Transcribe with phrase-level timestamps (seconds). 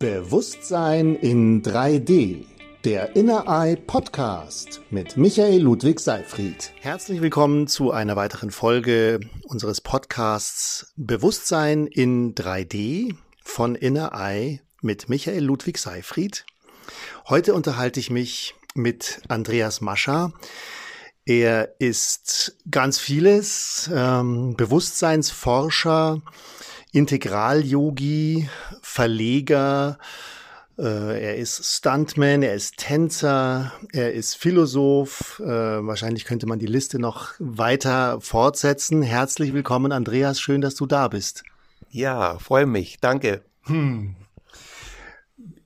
[0.00, 2.46] Bewusstsein in 3D.
[2.84, 6.72] Der Inner Eye Podcast mit Michael Ludwig Seifried.
[6.80, 15.10] Herzlich willkommen zu einer weiteren Folge unseres Podcasts Bewusstsein in 3D von Inner Eye mit
[15.10, 16.46] Michael Ludwig Seifried.
[17.28, 20.32] Heute unterhalte ich mich mit Andreas Mascher.
[21.26, 26.22] Er ist ganz vieles, ähm, Bewusstseinsforscher,
[26.92, 28.48] Integral-Yogi,
[28.82, 29.98] Verleger,
[30.80, 35.40] äh, er ist Stuntman, er ist Tänzer, er ist Philosoph.
[35.40, 39.02] Äh, wahrscheinlich könnte man die Liste noch weiter fortsetzen.
[39.02, 40.40] Herzlich willkommen, Andreas.
[40.40, 41.44] Schön, dass du da bist.
[41.90, 42.98] Ja, freue mich.
[42.98, 43.42] Danke.
[43.64, 44.16] Hm.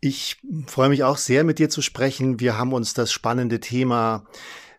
[0.01, 2.41] Ich freue mich auch sehr, mit dir zu sprechen.
[2.41, 4.24] Wir haben uns das spannende Thema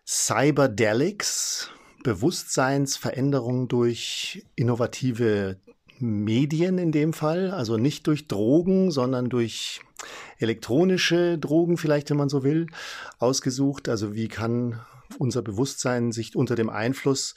[0.06, 1.70] Cyberdelics,
[2.04, 5.56] Bewusstseinsveränderung durch innovative
[5.98, 9.80] Medien in dem Fall, also nicht durch Drogen, sondern durch
[10.38, 12.66] elektronische Drogen vielleicht, wenn man so will,
[13.18, 13.88] ausgesucht.
[13.88, 14.80] Also wie kann
[15.18, 17.34] unser Bewusstsein sich unter dem Einfluss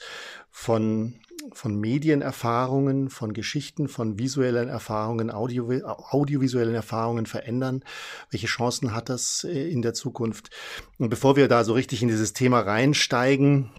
[0.50, 1.14] von
[1.54, 7.82] von Medienerfahrungen, von Geschichten, von visuellen Erfahrungen, Audio, audiovisuellen Erfahrungen verändern?
[8.30, 10.50] Welche Chancen hat das äh, in der Zukunft?
[10.98, 13.70] Und bevor wir da so richtig in dieses Thema reinsteigen,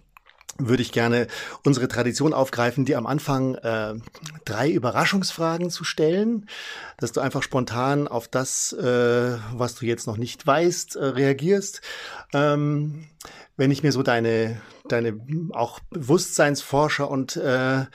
[0.57, 1.27] würde ich gerne
[1.63, 3.95] unsere Tradition aufgreifen, die am Anfang äh,
[4.45, 6.47] drei Überraschungsfragen zu stellen,
[6.97, 11.81] dass du einfach spontan auf das, äh, was du jetzt noch nicht weißt, äh, reagierst.
[12.33, 13.05] Ähm,
[13.58, 15.19] wenn ich mir so deine, deine
[15.52, 17.86] auch Bewusstseinsforscher und äh,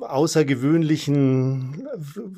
[0.00, 1.86] außergewöhnlichen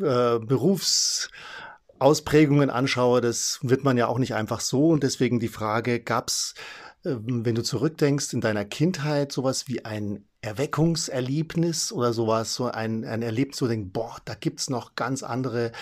[0.00, 4.88] äh, Berufsausprägungen anschaue, das wird man ja auch nicht einfach so.
[4.88, 6.60] Und deswegen die Frage, gab's ähm,
[7.04, 13.22] wenn du zurückdenkst in deiner Kindheit, sowas wie ein Erweckungserlebnis oder sowas, so ein, ein
[13.22, 15.72] Erlebnis, wo du denkst, boah, da gibt's noch ganz andere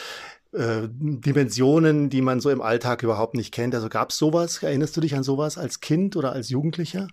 [0.53, 3.75] äh, Dimensionen, die man so im Alltag überhaupt nicht kennt.
[3.75, 4.63] Also gab's sowas?
[4.63, 7.09] Erinnerst du dich an sowas als Kind oder als Jugendlicher?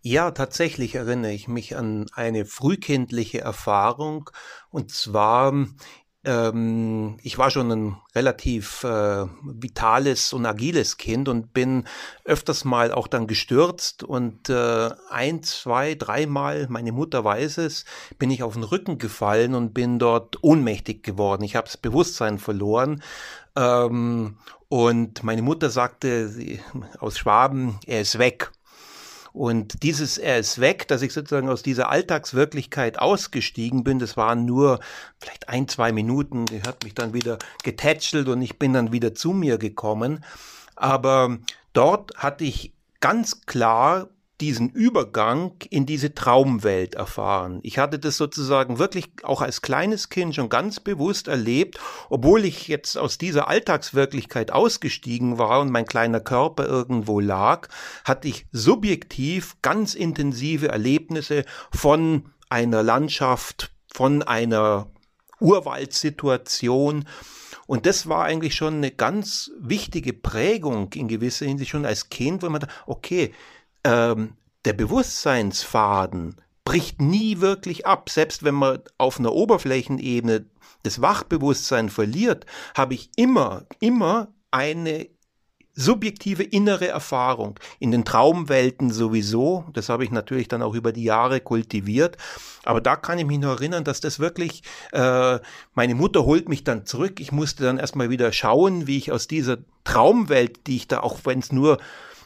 [0.00, 4.30] Ja, tatsächlich erinnere ich mich an eine frühkindliche Erfahrung.
[4.70, 5.66] Und zwar
[6.28, 11.84] ähm, ich war schon ein relativ äh, vitales und agiles Kind und bin
[12.24, 17.86] öfters mal auch dann gestürzt und äh, ein, zwei, dreimal, meine Mutter weiß es,
[18.18, 21.44] bin ich auf den Rücken gefallen und bin dort ohnmächtig geworden.
[21.44, 23.02] Ich habe das Bewusstsein verloren.
[23.56, 24.36] Ähm,
[24.68, 26.30] und meine Mutter sagte
[26.98, 28.52] aus Schwaben, er ist weg.
[29.38, 34.44] Und dieses Er ist weg, dass ich sozusagen aus dieser Alltagswirklichkeit ausgestiegen bin, das waren
[34.44, 34.80] nur
[35.20, 36.46] vielleicht ein, zwei Minuten.
[36.46, 40.24] Die hat mich dann wieder getätschelt und ich bin dann wieder zu mir gekommen.
[40.74, 41.38] Aber
[41.72, 44.08] dort hatte ich ganz klar
[44.40, 47.58] diesen Übergang in diese Traumwelt erfahren.
[47.62, 51.78] Ich hatte das sozusagen wirklich auch als kleines Kind schon ganz bewusst erlebt,
[52.08, 57.68] obwohl ich jetzt aus dieser Alltagswirklichkeit ausgestiegen war und mein kleiner Körper irgendwo lag,
[58.04, 64.90] hatte ich subjektiv ganz intensive Erlebnisse von einer Landschaft, von einer
[65.40, 67.04] Urwaldsituation,
[67.68, 72.42] und das war eigentlich schon eine ganz wichtige Prägung in gewisser Hinsicht schon als Kind,
[72.42, 73.34] wo man da, okay,
[73.84, 74.34] ähm,
[74.64, 78.10] der Bewusstseinsfaden bricht nie wirklich ab.
[78.10, 80.44] Selbst wenn man auf einer Oberflächenebene
[80.82, 82.44] das Wachbewusstsein verliert,
[82.76, 85.08] habe ich immer, immer eine
[85.78, 87.58] subjektive innere Erfahrung.
[87.78, 89.64] In den Traumwelten sowieso.
[89.72, 92.16] Das habe ich natürlich dann auch über die Jahre kultiviert.
[92.64, 95.38] Aber da kann ich mich noch erinnern, dass das wirklich, äh,
[95.74, 97.20] meine Mutter holt mich dann zurück.
[97.20, 101.20] Ich musste dann erstmal wieder schauen, wie ich aus dieser Traumwelt, die ich da, auch
[101.24, 101.78] wenn es nur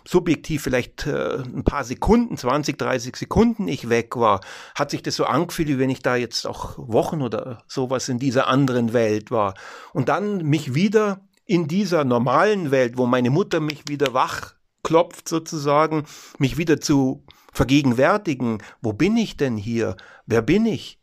[0.07, 4.41] subjektiv vielleicht äh, ein paar Sekunden, 20, 30 Sekunden ich weg war,
[4.75, 8.19] hat sich das so angefühlt, wie wenn ich da jetzt auch Wochen oder sowas in
[8.19, 9.55] dieser anderen Welt war.
[9.93, 15.29] Und dann mich wieder in dieser normalen Welt, wo meine Mutter mich wieder wach klopft
[15.29, 16.05] sozusagen,
[16.39, 19.97] mich wieder zu vergegenwärtigen, wo bin ich denn hier?
[20.27, 21.01] Wer bin ich?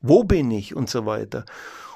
[0.00, 0.74] Wo bin ich?
[0.74, 1.44] Und so weiter.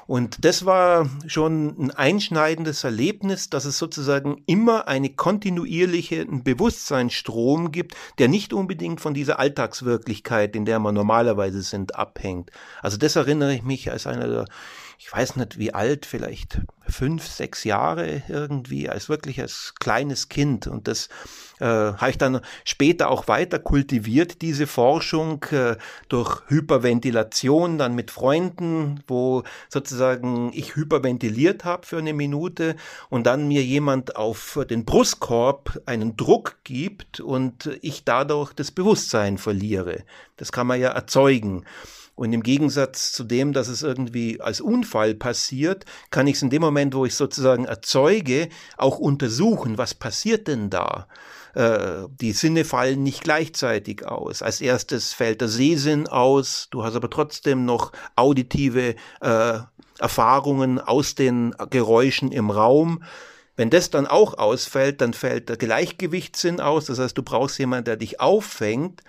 [0.05, 7.95] Und das war schon ein einschneidendes Erlebnis, dass es sozusagen immer eine kontinuierliche Bewusstseinsstrom gibt,
[8.17, 12.51] der nicht unbedingt von dieser Alltagswirklichkeit, in der man normalerweise sind, abhängt.
[12.81, 14.45] Also das erinnere ich mich als einer der
[15.03, 20.65] ich weiß nicht wie alt, vielleicht fünf, sechs Jahre irgendwie, als wirklich als kleines Kind.
[20.65, 21.09] Und das
[21.59, 25.75] äh, habe ich dann später auch weiter kultiviert, diese Forschung äh,
[26.07, 32.77] durch Hyperventilation, dann mit Freunden, wo sozusagen ich hyperventiliert habe für eine Minute
[33.09, 39.37] und dann mir jemand auf den Brustkorb einen Druck gibt und ich dadurch das Bewusstsein
[39.37, 40.03] verliere.
[40.37, 41.65] Das kann man ja erzeugen.
[42.15, 46.51] Und im Gegensatz zu dem, dass es irgendwie als Unfall passiert, kann ich es in
[46.51, 51.07] dem Moment, wo ich sozusagen erzeuge, auch untersuchen, was passiert denn da?
[51.55, 54.41] Äh, die Sinne fallen nicht gleichzeitig aus.
[54.41, 59.59] Als erstes fällt der Sehsinn aus, du hast aber trotzdem noch auditive äh,
[59.99, 63.03] Erfahrungen aus den Geräuschen im Raum.
[63.55, 66.85] Wenn das dann auch ausfällt, dann fällt der Gleichgewichtssinn aus.
[66.85, 69.03] Das heißt, du brauchst jemanden, der dich auffängt.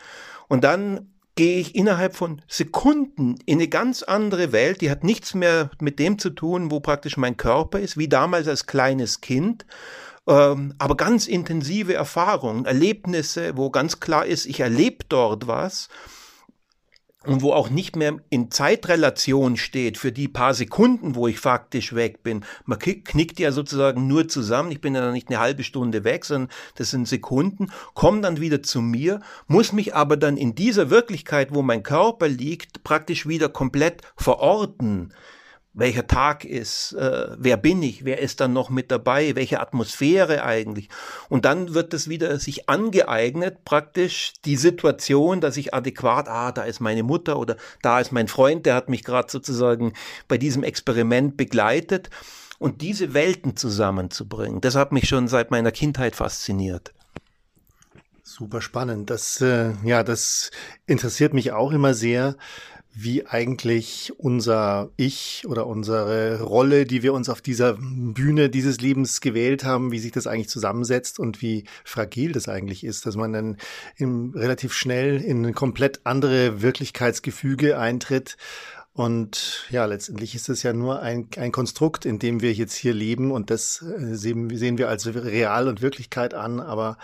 [0.49, 5.35] Und dann gehe ich innerhalb von Sekunden in eine ganz andere Welt, die hat nichts
[5.35, 9.67] mehr mit dem zu tun, wo praktisch mein Körper ist, wie damals als kleines Kind,
[10.27, 15.89] ähm, aber ganz intensive Erfahrungen, Erlebnisse, wo ganz klar ist, ich erlebe dort was
[17.27, 21.95] und wo auch nicht mehr in Zeitrelation steht für die paar Sekunden, wo ich faktisch
[21.95, 22.45] weg bin.
[22.65, 24.71] Man knickt ja sozusagen nur zusammen.
[24.71, 28.63] Ich bin ja nicht eine halbe Stunde weg, sondern das sind Sekunden, komme dann wieder
[28.63, 33.49] zu mir, muss mich aber dann in dieser Wirklichkeit, wo mein Körper liegt, praktisch wieder
[33.49, 35.13] komplett verorten
[35.75, 40.45] welcher Tag ist, äh, wer bin ich, wer ist dann noch mit dabei, welche Atmosphäre
[40.45, 40.89] eigentlich.
[41.29, 46.63] Und dann wird es wieder sich angeeignet, praktisch die Situation, dass ich adäquat, ah, da
[46.63, 49.93] ist meine Mutter oder da ist mein Freund, der hat mich gerade sozusagen
[50.29, 52.09] bei diesem Experiment begleitet.
[52.61, 56.95] Und diese Welten zusammenzubringen, das hat mich schon seit meiner Kindheit fasziniert.
[58.23, 59.11] Super spannend.
[59.11, 60.51] Das, äh, ja, das
[60.87, 62.37] interessiert mich auch immer sehr
[62.95, 69.21] wie eigentlich unser Ich oder unsere Rolle, die wir uns auf dieser Bühne dieses Lebens
[69.21, 73.33] gewählt haben, wie sich das eigentlich zusammensetzt und wie fragil das eigentlich ist, dass man
[73.33, 73.57] dann
[73.97, 78.37] im, relativ schnell in ein komplett andere Wirklichkeitsgefüge eintritt
[78.97, 82.95] und ja, letztendlich ist es ja nur ein, ein Konstrukt, in dem wir jetzt hier
[82.95, 86.97] leben und das äh, sehen, sehen wir als Real und Wirklichkeit an, aber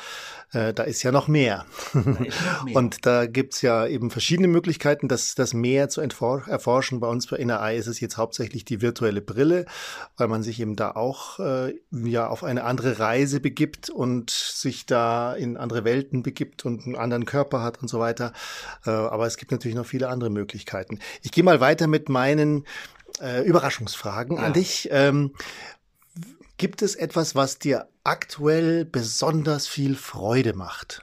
[0.53, 1.67] äh, da ist ja noch mehr.
[1.93, 2.05] noch
[2.65, 2.77] mehr.
[2.77, 7.01] und da gibt's ja eben verschiedene Möglichkeiten, das, das mehr zu erforschen.
[7.01, 9.67] Bei uns bei NRI ist es jetzt hauptsächlich die virtuelle Brille,
[10.17, 14.87] weil man sich eben da auch äh, ja auf eine andere Reise begibt und sich
[14.87, 18.33] da in andere Welten begibt und einen anderen Körper hat und so weiter.
[18.87, 21.01] Äh, aber es gibt natürlich noch viele andere Möglichkeiten.
[21.23, 22.67] Ich gehe mal weiter weiter mit meinen
[23.21, 24.45] äh, Überraschungsfragen ja.
[24.45, 24.89] an dich.
[24.93, 25.35] Ähm,
[26.59, 31.03] gibt es etwas, was dir aktuell besonders viel Freude macht?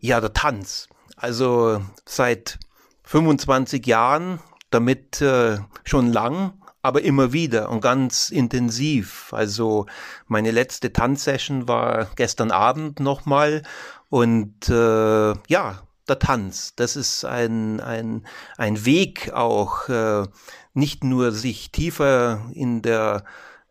[0.00, 0.88] Ja, der Tanz.
[1.16, 2.58] Also seit
[3.04, 4.40] 25 Jahren,
[4.70, 9.32] damit äh, schon lang, aber immer wieder und ganz intensiv.
[9.32, 9.86] Also
[10.26, 13.62] meine letzte Tanzsession war gestern Abend nochmal
[14.08, 16.74] und äh, ja, der Tanz.
[16.76, 18.26] Das ist ein, ein,
[18.56, 20.24] ein Weg auch, äh,
[20.74, 23.24] nicht nur sich tiefer in der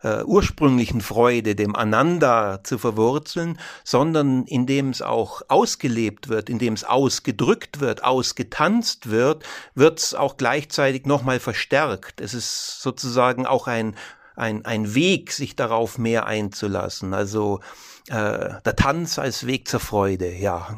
[0.03, 6.83] äh, ursprünglichen Freude, dem Ananda zu verwurzeln, sondern indem es auch ausgelebt wird, indem es
[6.83, 9.43] ausgedrückt wird, ausgetanzt wird,
[9.75, 12.21] wird es auch gleichzeitig nochmal verstärkt.
[12.21, 13.95] Es ist sozusagen auch ein,
[14.35, 17.13] ein, ein Weg, sich darauf mehr einzulassen.
[17.13, 17.59] Also
[18.07, 20.75] äh, der Tanz als Weg zur Freude, ja.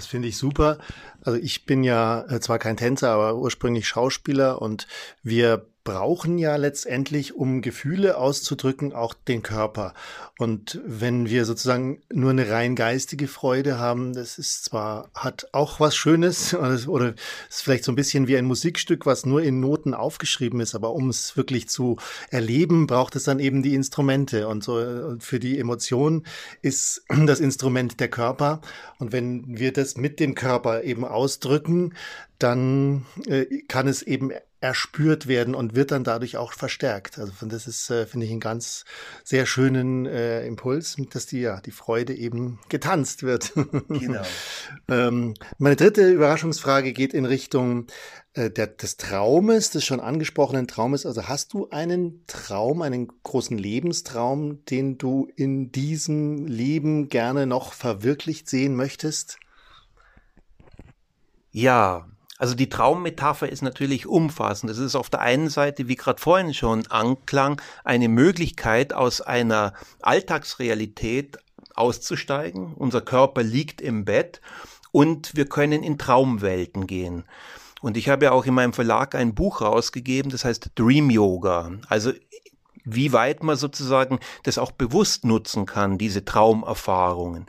[0.00, 0.78] Das finde ich super.
[1.20, 4.86] Also ich bin ja äh, zwar kein Tänzer, aber ursprünglich Schauspieler und
[5.22, 9.94] wir brauchen ja letztendlich, um Gefühle auszudrücken, auch den Körper.
[10.38, 15.80] Und wenn wir sozusagen nur eine rein geistige Freude haben, das ist zwar, hat auch
[15.80, 16.54] was Schönes
[16.86, 17.14] oder
[17.48, 20.92] ist vielleicht so ein bisschen wie ein Musikstück, was nur in Noten aufgeschrieben ist, aber
[20.92, 21.96] um es wirklich zu
[22.28, 24.48] erleben, braucht es dann eben die Instrumente.
[24.48, 26.24] Und so und für die Emotion
[26.60, 28.60] ist das Instrument der Körper.
[28.98, 31.94] Und wenn wir das mit dem Körper eben ausdrücken,
[32.38, 37.18] dann äh, kann es eben erspürt werden und wird dann dadurch auch verstärkt.
[37.18, 38.84] Also von das ist, äh, finde ich, einen ganz
[39.24, 43.52] sehr schönen äh, Impuls, dass die ja die Freude eben getanzt wird.
[43.88, 44.22] Genau.
[44.88, 47.86] ähm, meine dritte Überraschungsfrage geht in Richtung
[48.34, 51.06] äh, der, des Traumes, des schon angesprochenen Traumes.
[51.06, 57.72] Also hast du einen Traum, einen großen Lebenstraum, den du in diesem Leben gerne noch
[57.72, 59.38] verwirklicht sehen möchtest?
[61.50, 62.06] Ja,
[62.40, 64.72] also die Traummetapher ist natürlich umfassend.
[64.72, 69.74] Es ist auf der einen Seite, wie gerade vorhin schon anklang, eine Möglichkeit aus einer
[70.00, 71.36] Alltagsrealität
[71.74, 72.72] auszusteigen.
[72.76, 74.40] Unser Körper liegt im Bett
[74.90, 77.24] und wir können in Traumwelten gehen.
[77.82, 81.72] Und ich habe ja auch in meinem Verlag ein Buch rausgegeben, das heißt Dream Yoga.
[81.88, 82.12] Also
[82.84, 87.48] wie weit man sozusagen das auch bewusst nutzen kann, diese Traumerfahrungen.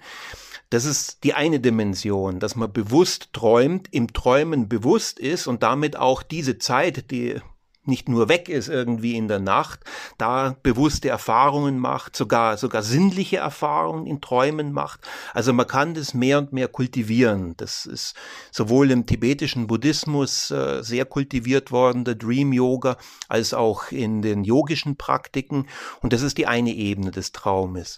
[0.72, 5.98] Das ist die eine Dimension, dass man bewusst träumt, im Träumen bewusst ist und damit
[5.98, 7.42] auch diese Zeit, die
[7.84, 9.82] nicht nur weg ist irgendwie in der Nacht,
[10.18, 15.02] da bewusste Erfahrungen macht, sogar, sogar sinnliche Erfahrungen in Träumen macht.
[15.34, 17.56] Also man kann das mehr und mehr kultivieren.
[17.58, 18.16] Das ist
[18.50, 22.96] sowohl im tibetischen Buddhismus äh, sehr kultiviert worden, der Dream Yoga,
[23.28, 25.68] als auch in den yogischen Praktiken.
[26.00, 27.98] Und das ist die eine Ebene des Traumes.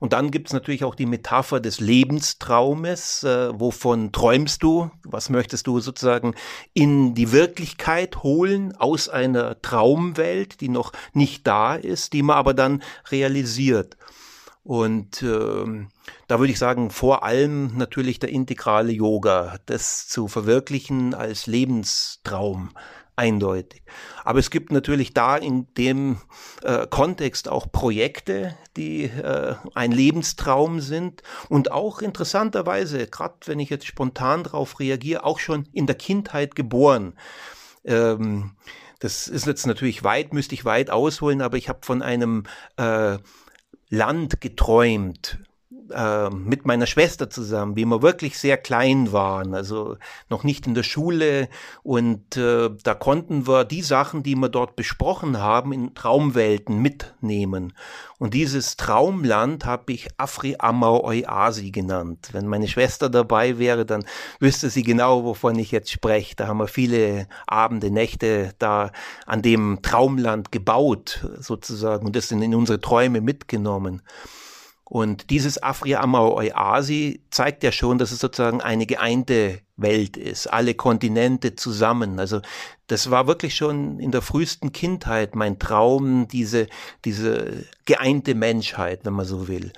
[0.00, 3.24] Und dann gibt es natürlich auch die Metapher des Lebenstraumes.
[3.24, 4.90] Äh, wovon träumst du?
[5.04, 6.34] Was möchtest du sozusagen
[6.72, 12.54] in die Wirklichkeit holen aus einer Traumwelt, die noch nicht da ist, die man aber
[12.54, 13.96] dann realisiert?
[14.64, 15.86] Und äh,
[16.26, 22.70] da würde ich sagen, vor allem natürlich der integrale Yoga, das zu verwirklichen als Lebenstraum
[23.16, 23.82] eindeutig.
[24.24, 26.18] Aber es gibt natürlich da in dem
[26.62, 33.70] äh, Kontext auch Projekte, die äh, ein Lebenstraum sind und auch interessanterweise, gerade wenn ich
[33.70, 37.14] jetzt spontan darauf reagiere, auch schon in der Kindheit geboren.
[37.84, 38.56] Ähm,
[38.98, 42.44] das ist jetzt natürlich weit, müsste ich weit ausholen, aber ich habe von einem
[42.76, 43.18] äh,
[43.90, 45.38] Land geträumt,
[45.90, 49.96] äh, mit meiner Schwester zusammen, wie wir wirklich sehr klein waren, also
[50.28, 51.48] noch nicht in der Schule
[51.82, 57.74] und äh, da konnten wir die Sachen, die wir dort besprochen haben, in Traumwelten mitnehmen.
[58.18, 62.28] Und dieses Traumland habe ich Afri Amau Euasi genannt.
[62.32, 64.04] Wenn meine Schwester dabei wäre, dann
[64.40, 66.36] wüsste sie genau, wovon ich jetzt spreche.
[66.36, 68.92] Da haben wir viele Abende, Nächte da
[69.26, 74.02] an dem Traumland gebaut, sozusagen, und das sind in unsere Träume mitgenommen.
[74.84, 80.46] Und dieses Afria Amau Euasi zeigt ja schon, dass es sozusagen eine geeinte Welt ist,
[80.46, 82.20] alle Kontinente zusammen.
[82.20, 82.42] Also
[82.86, 86.68] das war wirklich schon in der frühesten Kindheit mein Traum, diese,
[87.04, 89.72] diese geeinte Menschheit, wenn man so will.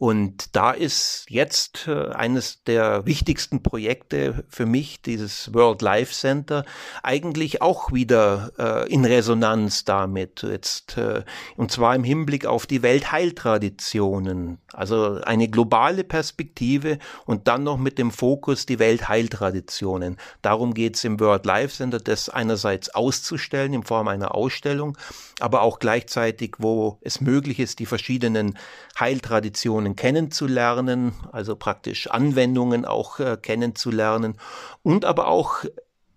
[0.00, 6.64] Und da ist jetzt äh, eines der wichtigsten Projekte für mich, dieses World Life Center,
[7.02, 10.42] eigentlich auch wieder äh, in Resonanz damit.
[10.42, 11.22] Jetzt, äh,
[11.58, 14.56] und zwar im Hinblick auf die Weltheiltraditionen.
[14.72, 20.16] Also eine globale Perspektive und dann noch mit dem Fokus die Weltheiltraditionen.
[20.40, 24.96] Darum geht es im World Life Center, das einerseits auszustellen in Form einer Ausstellung,
[25.40, 28.56] aber auch gleichzeitig, wo es möglich ist, die verschiedenen
[28.98, 34.36] Heiltraditionen Themen kennenzulernen, also praktisch Anwendungen auch äh, kennenzulernen
[34.82, 35.64] und aber auch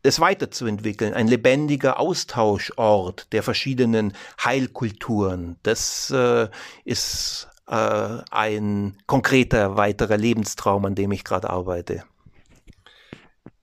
[0.03, 4.13] es weiterzuentwickeln, ein lebendiger Austauschort der verschiedenen
[4.43, 5.55] Heilkulturen.
[5.63, 6.49] Das äh,
[6.83, 12.03] ist äh, ein konkreter weiterer Lebenstraum, an dem ich gerade arbeite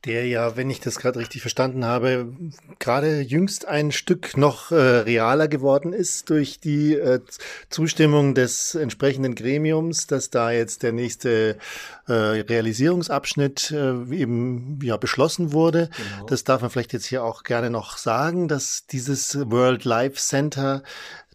[0.04, 2.32] der ja, wenn ich das gerade richtig verstanden habe,
[2.78, 7.20] gerade jüngst ein Stück noch äh, realer geworden ist durch die äh,
[7.68, 11.58] Zustimmung des entsprechenden Gremiums, dass da jetzt der nächste
[12.06, 15.90] äh, Realisierungsabschnitt äh, eben ja beschlossen wurde.
[15.96, 16.26] Genau.
[16.26, 20.82] Das darf man vielleicht jetzt hier auch gerne noch sagen, dass dieses World Life Center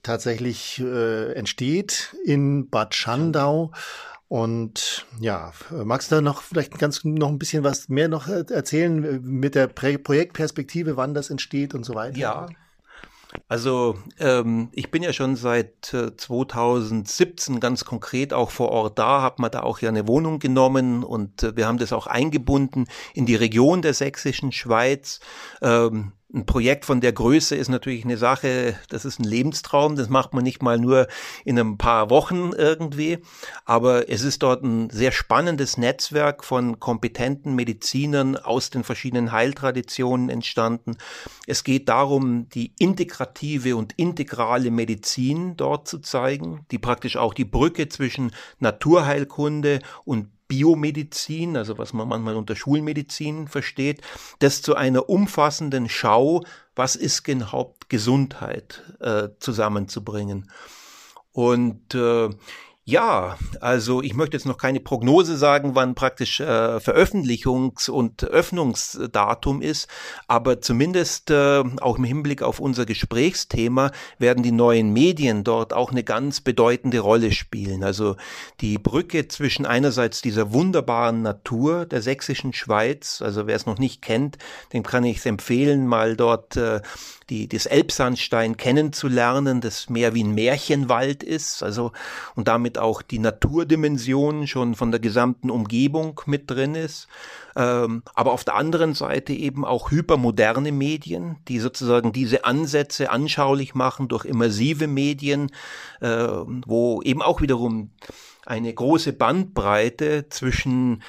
[0.01, 3.71] tatsächlich äh, entsteht in Bad Schandau.
[4.27, 9.21] Und ja, magst du da noch vielleicht ganz noch ein bisschen was mehr noch erzählen
[9.23, 12.17] mit der Projektperspektive, wann das entsteht und so weiter?
[12.17, 12.47] Ja.
[13.47, 19.21] Also ähm, ich bin ja schon seit äh, 2017 ganz konkret auch vor Ort da,
[19.21, 22.85] habe mir da auch ja eine Wohnung genommen und äh, wir haben das auch eingebunden
[23.13, 25.19] in die Region der sächsischen Schweiz.
[25.61, 30.09] Ähm, ein Projekt von der Größe ist natürlich eine Sache, das ist ein Lebenstraum, das
[30.09, 31.07] macht man nicht mal nur
[31.45, 33.19] in ein paar Wochen irgendwie,
[33.63, 40.29] aber es ist dort ein sehr spannendes Netzwerk von kompetenten Medizinern aus den verschiedenen Heiltraditionen
[40.29, 40.97] entstanden.
[41.47, 47.45] Es geht darum, die integrative und integrale Medizin dort zu zeigen, die praktisch auch die
[47.45, 54.01] Brücke zwischen Naturheilkunde und Biomedizin, also was man manchmal unter Schulmedizin versteht,
[54.39, 56.43] das zu einer umfassenden Schau,
[56.75, 60.51] was ist überhaupt Gesundheit, äh, zusammenzubringen.
[61.31, 62.29] Und äh,
[62.87, 66.43] ja, also ich möchte jetzt noch keine Prognose sagen, wann praktisch äh,
[66.79, 69.87] Veröffentlichungs- und Öffnungsdatum ist,
[70.27, 75.89] aber zumindest äh, auch im Hinblick auf unser Gesprächsthema werden die neuen Medien dort auch
[75.89, 77.83] eine ganz bedeutende Rolle spielen.
[77.83, 78.17] Also
[78.61, 84.03] die Brücke zwischen einerseits dieser wunderbaren Natur der sächsischen Schweiz, also wer es noch nicht
[84.03, 84.37] kennt,
[84.73, 86.81] dem kann ich es empfehlen, mal dort äh,
[87.31, 91.91] die, das Elbsandstein kennenzulernen, das mehr wie ein Märchenwald ist, also
[92.35, 97.07] und damit auch die Naturdimension schon von der gesamten Umgebung mit drin ist.
[97.55, 103.75] Ähm, aber auf der anderen Seite eben auch hypermoderne Medien, die sozusagen diese Ansätze anschaulich
[103.75, 105.51] machen durch immersive Medien,
[106.01, 106.27] äh,
[106.65, 107.91] wo eben auch wiederum
[108.45, 111.01] eine große Bandbreite zwischen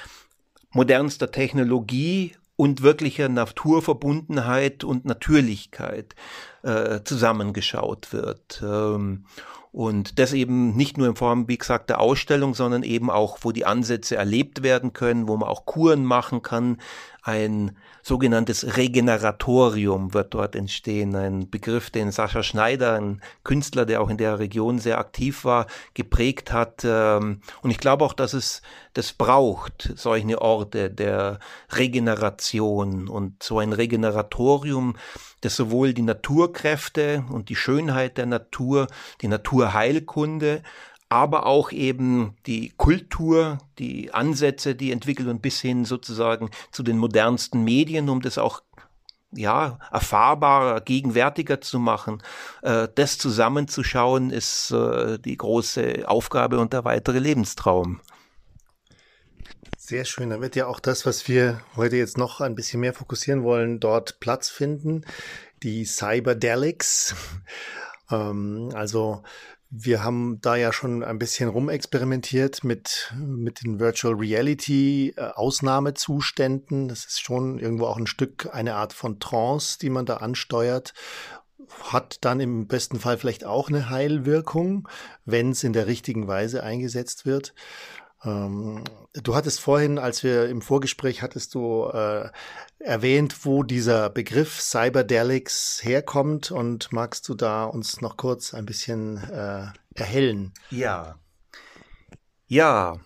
[0.71, 6.15] modernster Technologie und wirklicher Naturverbundenheit und Natürlichkeit
[6.63, 8.61] äh, zusammengeschaut wird.
[8.63, 9.25] Ähm,
[9.77, 13.51] und das eben nicht nur in Form, wie gesagt, der Ausstellung, sondern eben auch, wo
[13.51, 16.79] die Ansätze erlebt werden können, wo man auch Kuren machen kann,
[17.21, 21.13] ein sogenanntes Regeneratorium wird dort entstehen.
[21.13, 25.67] Ein Begriff, den Sascha Schneider, ein Künstler, der auch in der Region sehr aktiv war,
[25.93, 26.83] geprägt hat.
[26.83, 33.59] Ähm, und ich glaube auch, dass es das braucht, solche Orte der Regeneration und so
[33.59, 34.95] ein Regeneratorium,
[35.41, 38.87] das sowohl die Naturkräfte und die Schönheit der Natur,
[39.21, 40.63] die Naturheilkunde,
[41.09, 46.97] aber auch eben die Kultur, die Ansätze, die entwickelt und bis hin sozusagen zu den
[46.97, 48.61] modernsten Medien, um das auch
[49.31, 52.21] ja, erfahrbarer, gegenwärtiger zu machen.
[52.61, 58.01] Äh, das zusammenzuschauen, ist äh, die große Aufgabe und der weitere Lebenstraum.
[59.87, 60.31] Sehr schön.
[60.31, 63.79] Da wird ja auch das, was wir heute jetzt noch ein bisschen mehr fokussieren wollen,
[63.79, 65.05] dort Platz finden.
[65.63, 67.15] Die Cyberdelics.
[68.11, 69.23] ähm, also
[69.69, 76.89] wir haben da ja schon ein bisschen rumexperimentiert mit, mit den Virtual Reality äh, Ausnahmezuständen.
[76.89, 80.93] Das ist schon irgendwo auch ein Stück, eine Art von Trance, die man da ansteuert.
[81.83, 84.89] Hat dann im besten Fall vielleicht auch eine Heilwirkung,
[85.23, 87.53] wenn es in der richtigen Weise eingesetzt wird.
[88.27, 92.29] Ähm, du hattest vorhin, als wir im Vorgespräch hattest du äh,
[92.79, 99.17] erwähnt, wo dieser Begriff Cyberdelics herkommt und magst du da uns noch kurz ein bisschen
[99.17, 100.53] äh, erhellen?
[100.69, 101.17] Ja.
[102.47, 102.99] Ja,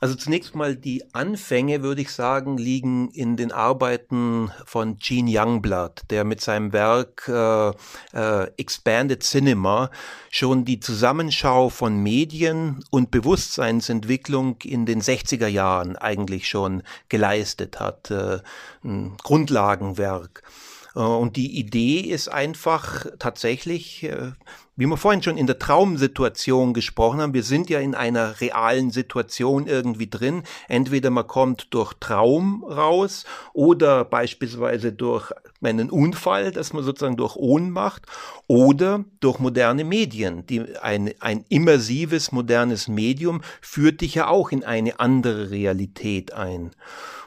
[0.00, 6.02] also zunächst mal die Anfänge, würde ich sagen, liegen in den Arbeiten von Gene Youngblood,
[6.10, 7.70] der mit seinem Werk äh,
[8.12, 9.90] äh, Expanded Cinema
[10.30, 18.10] schon die Zusammenschau von Medien und Bewusstseinsentwicklung in den 60er Jahren eigentlich schon geleistet hat.
[18.10, 18.40] Äh,
[18.84, 20.42] ein Grundlagenwerk.
[20.94, 24.32] Äh, und die Idee ist einfach tatsächlich, äh,
[24.76, 28.90] wie wir vorhin schon in der Traumsituation gesprochen haben, wir sind ja in einer realen
[28.90, 30.42] Situation irgendwie drin.
[30.68, 37.36] Entweder man kommt durch Traum raus oder beispielsweise durch einen Unfall, dass man sozusagen durch
[37.36, 38.02] Ohnmacht
[38.46, 40.46] oder durch moderne Medien.
[40.46, 46.70] Die, ein, ein immersives, modernes Medium führt dich ja auch in eine andere Realität ein.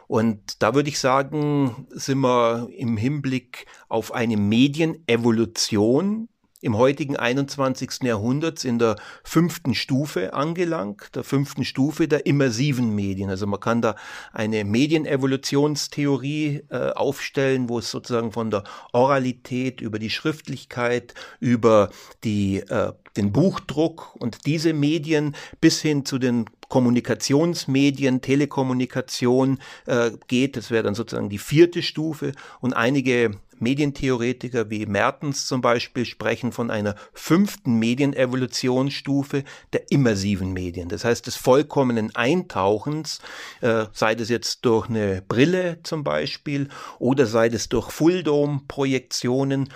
[0.07, 6.29] Und da würde ich sagen, sind wir im Hinblick auf eine Medienevolution
[6.61, 8.03] im heutigen 21.
[8.03, 13.29] Jahrhunderts in der fünften Stufe angelangt, der fünften Stufe der immersiven Medien.
[13.29, 13.95] Also man kann da
[14.33, 21.89] eine Medienevolutionstheorie äh, aufstellen, wo es sozusagen von der Oralität über die Schriftlichkeit, über
[22.23, 30.55] die, äh, den Buchdruck und diese Medien bis hin zu den Kommunikationsmedien, Telekommunikation äh, geht.
[30.55, 36.51] Das wäre dann sozusagen die vierte Stufe und einige Medientheoretiker wie Mertens zum Beispiel sprechen
[36.51, 40.89] von einer fünften Medienevolutionsstufe der immersiven Medien.
[40.89, 43.19] Das heißt des vollkommenen Eintauchens,
[43.61, 49.69] äh, sei das jetzt durch eine Brille zum Beispiel oder sei das durch Fulldome-Projektionen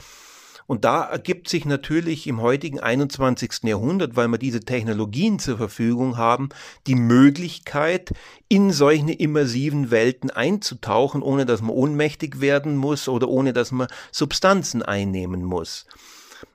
[0.67, 3.63] und da ergibt sich natürlich im heutigen 21.
[3.63, 6.49] Jahrhundert, weil wir diese Technologien zur Verfügung haben,
[6.87, 8.11] die Möglichkeit,
[8.47, 13.87] in solche immersiven Welten einzutauchen, ohne dass man ohnmächtig werden muss oder ohne dass man
[14.11, 15.85] Substanzen einnehmen muss.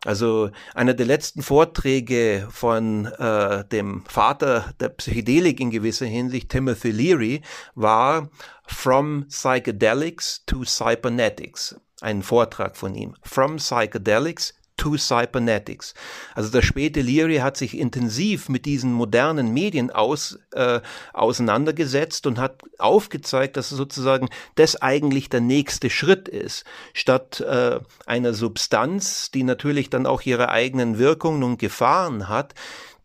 [0.05, 6.91] Also einer der letzten Vorträge von äh, dem Vater der Psychedelik in gewisser Hinsicht, Timothy
[6.91, 7.43] Leary,
[7.75, 8.31] war
[8.67, 13.15] From Psychedelics to Cybernetics einen Vortrag von ihm.
[13.23, 15.93] From Psychedelics to Cybernetics.
[16.35, 20.81] Also der späte Leary hat sich intensiv mit diesen modernen Medien aus, äh,
[21.13, 26.65] auseinandergesetzt und hat aufgezeigt, dass sozusagen das eigentlich der nächste Schritt ist.
[26.95, 32.55] Statt äh, einer Substanz, die natürlich dann auch ihre eigenen Wirkungen und Gefahren hat,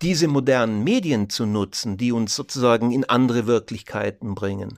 [0.01, 4.77] diese modernen Medien zu nutzen, die uns sozusagen in andere Wirklichkeiten bringen.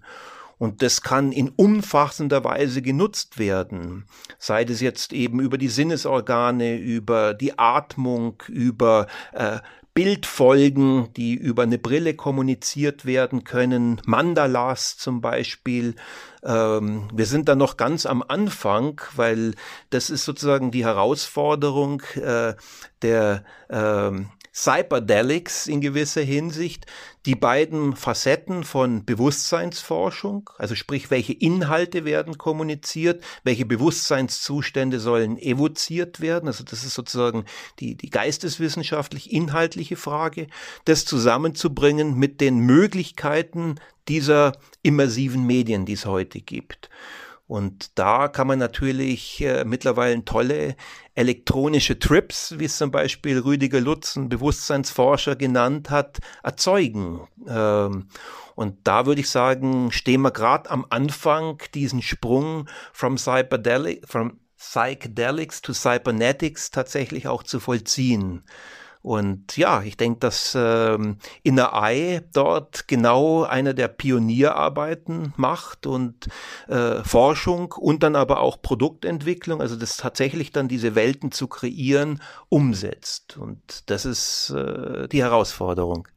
[0.57, 4.05] Und das kann in umfassender Weise genutzt werden.
[4.37, 9.59] Sei es jetzt eben über die Sinnesorgane, über die Atmung, über äh,
[9.95, 15.95] Bildfolgen, die über eine Brille kommuniziert werden können, Mandalas zum Beispiel.
[16.43, 19.55] Ähm, wir sind da noch ganz am Anfang, weil
[19.91, 22.55] das ist sozusagen die Herausforderung äh,
[23.01, 26.85] der ähm, Cyberdelics in gewisser Hinsicht,
[27.25, 36.21] die beiden Facetten von Bewusstseinsforschung, also sprich, welche Inhalte werden kommuniziert, welche Bewusstseinszustände sollen evoziert
[36.21, 37.43] werden, also das ist sozusagen
[37.79, 40.47] die, die geisteswissenschaftlich inhaltliche Frage,
[40.85, 43.75] das zusammenzubringen mit den Möglichkeiten
[44.07, 46.89] dieser immersiven Medien, die es heute gibt.
[47.47, 50.75] Und da kann man natürlich äh, mittlerweile tolle
[51.13, 57.27] elektronische Trips, wie es zum Beispiel Rüdiger Lutz, ein Bewusstseinsforscher, genannt hat, erzeugen.
[57.47, 58.07] Ähm,
[58.55, 65.61] und da würde ich sagen, stehen wir gerade am Anfang diesen Sprung from, from Psychedelics
[65.61, 68.43] to Cybernetics tatsächlich auch zu vollziehen.
[69.05, 76.27] Und ja, ich denke, dass ähm, Inner Eye dort genau eine der Pionierarbeiten macht und
[76.67, 82.19] äh, Forschung und dann aber auch Produktentwicklung, also das tatsächlich dann diese Welten zu kreieren,
[82.49, 83.37] umsetzt.
[83.37, 86.07] Und das ist äh, die Herausforderung.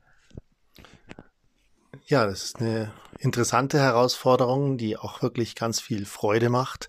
[2.06, 6.88] Ja, das ist eine interessante Herausforderung, die auch wirklich ganz viel Freude macht.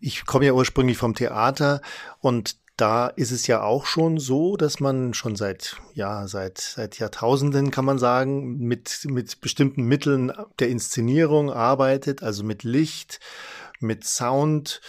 [0.00, 1.82] Ich komme ja ursprünglich vom Theater
[2.20, 6.98] und da ist es ja auch schon so, dass man schon seit, ja, seit, seit
[6.98, 13.20] Jahrtausenden kann man sagen, mit, mit bestimmten Mitteln der Inszenierung arbeitet, also mit Licht,
[13.80, 14.80] mit Sound,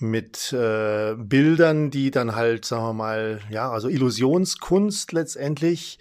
[0.00, 5.98] mit äh, Bildern, die dann halt, sagen wir mal, ja, also Illusionskunst letztendlich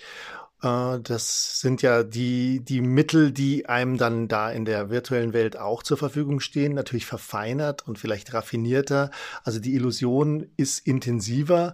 [0.62, 5.82] das sind ja die, die Mittel, die einem dann da in der virtuellen Welt auch
[5.82, 9.10] zur Verfügung stehen, natürlich verfeinert und vielleicht raffinierter.
[9.44, 11.74] Also die Illusion ist intensiver,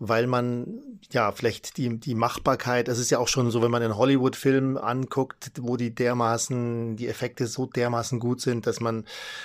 [0.00, 3.82] weil man ja vielleicht die, die Machbarkeit, es ist ja auch schon so, wenn man
[3.82, 9.04] einen Hollywood-Film anguckt, wo die dermaßen, die Effekte so dermaßen gut sind, dass man,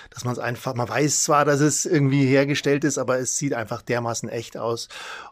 [0.09, 3.53] dass man es einfach, man weiß zwar, dass es irgendwie hergestellt ist, aber es sieht
[3.53, 4.89] einfach dermaßen echt aus.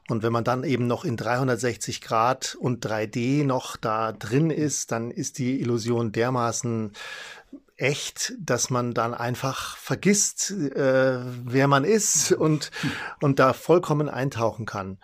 [0.07, 4.91] Und wenn man dann eben noch in 360 Grad und 3D noch da drin ist,
[4.91, 6.91] dann ist die Illusion dermaßen
[7.77, 12.71] echt, dass man dann einfach vergisst, äh, wer man ist und,
[13.21, 14.97] und da vollkommen eintauchen kann.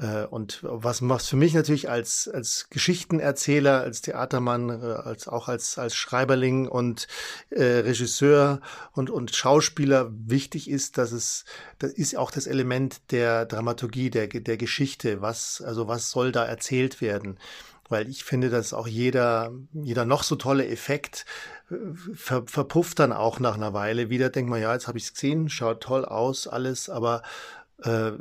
[0.00, 5.48] Äh, und was was für mich natürlich als, als Geschichtenerzähler, als Theatermann, äh, als, auch
[5.48, 7.06] als, als Schreiberling und
[7.50, 8.60] äh, Regisseur
[8.92, 11.44] und, und Schauspieler wichtig ist, dass es,
[11.78, 15.22] das ist auch das Element der Dramaturgie, der, der Geschichte.
[15.22, 17.38] Was, also was soll da erzählt werden?
[17.88, 21.24] Weil ich finde, dass auch jeder, jeder noch so tolle Effekt
[22.14, 24.30] ver, verpufft dann auch nach einer Weile wieder.
[24.30, 27.24] Denkt man, ja, jetzt habe ich es gesehen, schaut toll aus, alles, aber äh,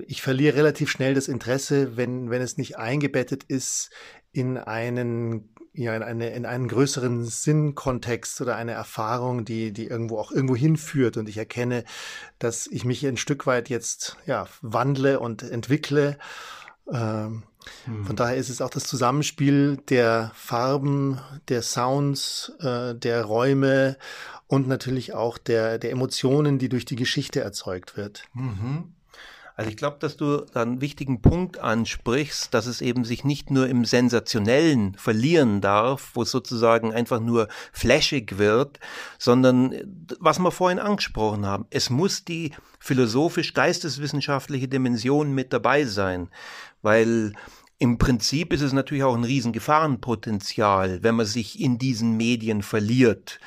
[0.08, 3.90] ich verliere relativ schnell das Interesse, wenn, wenn es nicht eingebettet ist
[4.34, 10.18] in einen ja, in, eine, in einen größeren Sinnkontext oder eine Erfahrung, die, die irgendwo
[10.20, 11.84] auch irgendwo hinführt und ich erkenne,
[12.40, 16.18] dass ich mich ein Stück weit jetzt ja, wandle und entwickle.
[16.90, 17.44] Ähm,
[17.86, 18.06] hm.
[18.06, 23.98] Von daher ist es auch das Zusammenspiel der Farben, der Sounds, äh, der Räume
[24.48, 28.24] und natürlich auch der, der Emotionen, die durch die Geschichte erzeugt wird.
[28.34, 28.95] Mhm.
[29.56, 33.52] Also ich glaube, dass du da einen wichtigen Punkt ansprichst, dass es eben sich nicht
[33.52, 38.80] nur im Sensationellen verlieren darf, wo es sozusagen einfach nur flashig wird,
[39.18, 39.74] sondern
[40.20, 46.30] was wir vorhin angesprochen haben, es muss die philosophisch-geisteswissenschaftliche Dimension mit dabei sein,
[46.82, 47.32] weil
[47.78, 53.40] im Prinzip ist es natürlich auch ein Riesengefahrenpotenzial, wenn man sich in diesen Medien verliert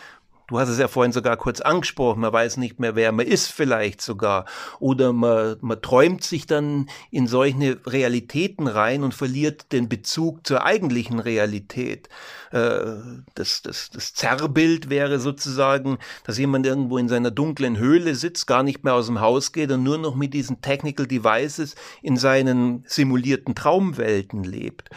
[0.49, 3.49] Du hast es ja vorhin sogar kurz angesprochen, man weiß nicht mehr, wer man ist
[3.49, 4.47] vielleicht sogar.
[4.81, 10.65] Oder man, man träumt sich dann in solche Realitäten rein und verliert den Bezug zur
[10.65, 12.09] eigentlichen Realität.
[12.51, 12.95] Äh,
[13.35, 18.63] das, das, das Zerrbild wäre sozusagen, dass jemand irgendwo in seiner dunklen Höhle sitzt, gar
[18.63, 22.85] nicht mehr aus dem Haus geht und nur noch mit diesen Technical Devices in seinen
[22.87, 24.89] simulierten Traumwelten lebt.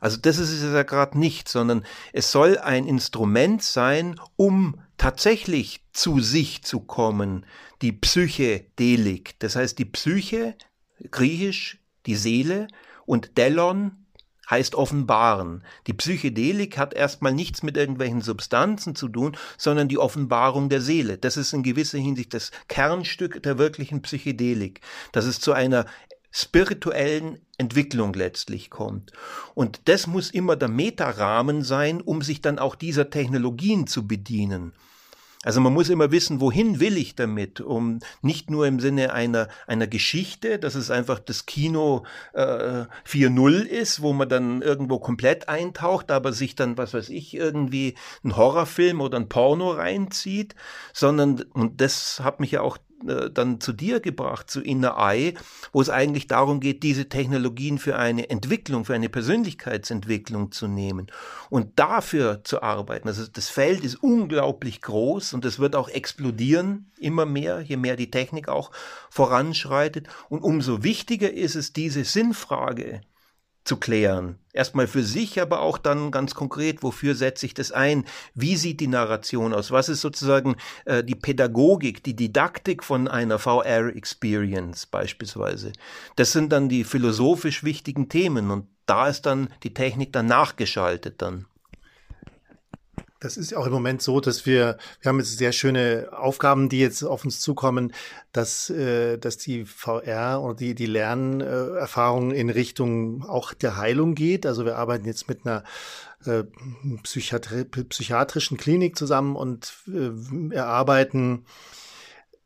[0.00, 5.80] Also das ist es ja gerade nicht, sondern es soll ein Instrument sein, um tatsächlich
[5.94, 7.46] zu sich zu kommen,
[7.80, 9.34] die Psyche Delik.
[9.38, 10.54] Das heißt, die Psyche,
[11.10, 12.68] griechisch die Seele
[13.06, 13.92] und Delon
[14.50, 15.64] heißt offenbaren.
[15.86, 21.16] Die Psychedelik hat erstmal nichts mit irgendwelchen Substanzen zu tun, sondern die Offenbarung der Seele.
[21.16, 24.82] Das ist in gewisser Hinsicht das Kernstück der wirklichen Psychedelik.
[25.12, 25.86] Dass es zu einer
[26.30, 29.12] spirituellen Entwicklung letztlich kommt.
[29.54, 34.72] Und das muss immer der Metarahmen sein, um sich dann auch dieser Technologien zu bedienen.
[35.42, 39.48] Also man muss immer wissen, wohin will ich damit, um nicht nur im Sinne einer,
[39.66, 45.48] einer Geschichte, dass es einfach das Kino äh, 4.0 ist, wo man dann irgendwo komplett
[45.48, 50.54] eintaucht, aber sich dann, was weiß ich, irgendwie ein Horrorfilm oder ein Porno reinzieht,
[50.92, 55.34] sondern, und das hat mich ja auch äh, dann zu dir gebracht, zu Inner Eye,
[55.72, 61.06] wo es eigentlich darum geht, diese Technologien für eine Entwicklung, für eine Persönlichkeitsentwicklung zu nehmen
[61.48, 63.08] und dafür zu arbeiten.
[63.08, 67.96] Also das Feld ist unglaublich groß und es wird auch explodieren, immer mehr, je mehr
[67.96, 68.70] die Technik auch
[69.10, 70.08] voranschreitet.
[70.28, 73.00] Und umso wichtiger ist es, diese Sinnfrage
[73.70, 74.36] zu klären.
[74.52, 78.04] Erstmal für sich, aber auch dann ganz konkret, wofür setze ich das ein?
[78.34, 79.70] Wie sieht die Narration aus?
[79.70, 80.56] Was ist sozusagen
[80.86, 85.70] äh, die Pädagogik, die Didaktik von einer VR-Experience beispielsweise?
[86.16, 91.22] Das sind dann die philosophisch wichtigen Themen und da ist dann die Technik dann nachgeschaltet
[91.22, 91.46] dann.
[93.20, 96.80] Das ist auch im Moment so, dass wir, wir haben jetzt sehr schöne Aufgaben, die
[96.80, 97.92] jetzt auf uns zukommen,
[98.32, 104.46] dass, äh, dass die VR oder die, die Lernerfahrung in Richtung auch der Heilung geht.
[104.46, 105.64] Also wir arbeiten jetzt mit einer
[106.24, 106.44] äh,
[107.02, 111.44] Psychiatri psychiatrischen Klinik zusammen und äh, erarbeiten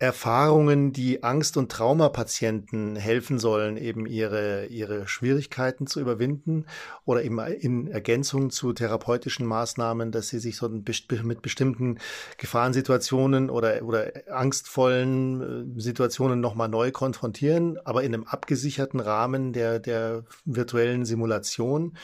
[0.01, 6.67] Erfahrungen, die Angst- und Traumapatienten helfen sollen, eben ihre, ihre Schwierigkeiten zu überwinden
[7.05, 11.99] oder eben in Ergänzung zu therapeutischen Maßnahmen, dass sie sich so mit bestimmten
[12.39, 19.79] Gefahrensituationen oder, oder angstvollen äh, Situationen nochmal neu konfrontieren, aber in einem abgesicherten Rahmen der,
[19.79, 21.97] der virtuellen Simulation.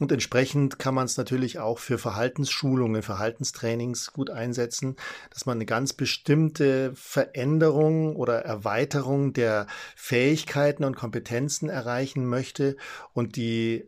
[0.00, 4.96] Und entsprechend kann man es natürlich auch für Verhaltensschulungen, Verhaltenstrainings gut einsetzen,
[5.30, 9.66] dass man eine ganz bestimmte Veränderung oder Erweiterung der
[9.96, 12.76] Fähigkeiten und Kompetenzen erreichen möchte
[13.12, 13.84] und die,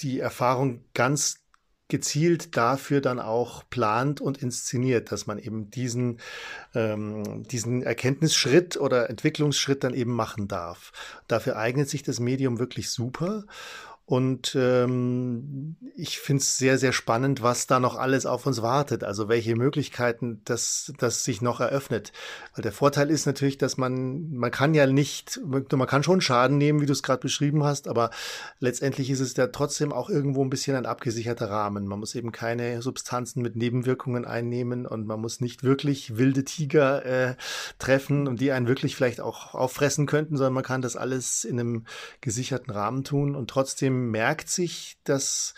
[0.00, 1.42] die Erfahrung ganz
[1.92, 6.20] gezielt dafür dann auch plant und inszeniert, dass man eben diesen,
[6.74, 10.92] ähm, diesen Erkenntnisschritt oder Entwicklungsschritt dann eben machen darf.
[11.28, 13.44] Dafür eignet sich das Medium wirklich super.
[14.04, 19.04] Und ähm, ich finde es sehr, sehr spannend, was da noch alles auf uns wartet.
[19.04, 22.12] Also welche Möglichkeiten das, das sich noch eröffnet.
[22.54, 26.58] Weil der Vorteil ist natürlich, dass man, man kann ja nicht, man kann schon Schaden
[26.58, 28.10] nehmen, wie du es gerade beschrieben hast, aber
[28.58, 31.86] letztendlich ist es ja trotzdem auch irgendwo ein bisschen ein abgesicherter Rahmen.
[31.86, 37.06] Man muss eben keine Substanzen mit Nebenwirkungen einnehmen und man muss nicht wirklich wilde Tiger
[37.06, 37.34] äh,
[37.78, 41.60] treffen und die einen wirklich vielleicht auch auffressen könnten, sondern man kann das alles in
[41.60, 41.84] einem
[42.20, 45.54] gesicherten Rahmen tun und trotzdem merkt sich, dass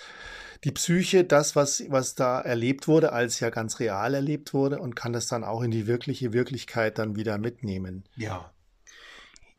[0.64, 4.94] die Psyche das, was, was da erlebt wurde, als ja ganz real erlebt wurde und
[4.96, 8.04] kann das dann auch in die wirkliche Wirklichkeit dann wieder mitnehmen.
[8.16, 8.50] Ja.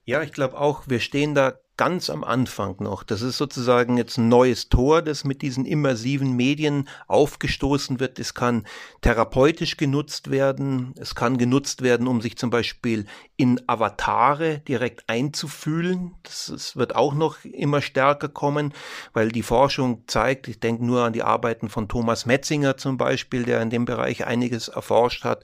[0.03, 3.03] Ja, ich glaube auch, wir stehen da ganz am Anfang noch.
[3.03, 8.17] Das ist sozusagen jetzt ein neues Tor, das mit diesen immersiven Medien aufgestoßen wird.
[8.19, 8.65] Es kann
[9.01, 10.93] therapeutisch genutzt werden.
[10.97, 13.05] Es kann genutzt werden, um sich zum Beispiel
[13.37, 16.15] in Avatare direkt einzufühlen.
[16.23, 18.73] Das, das wird auch noch immer stärker kommen,
[19.13, 23.43] weil die Forschung zeigt, ich denke nur an die Arbeiten von Thomas Metzinger zum Beispiel,
[23.43, 25.43] der in dem Bereich einiges erforscht hat,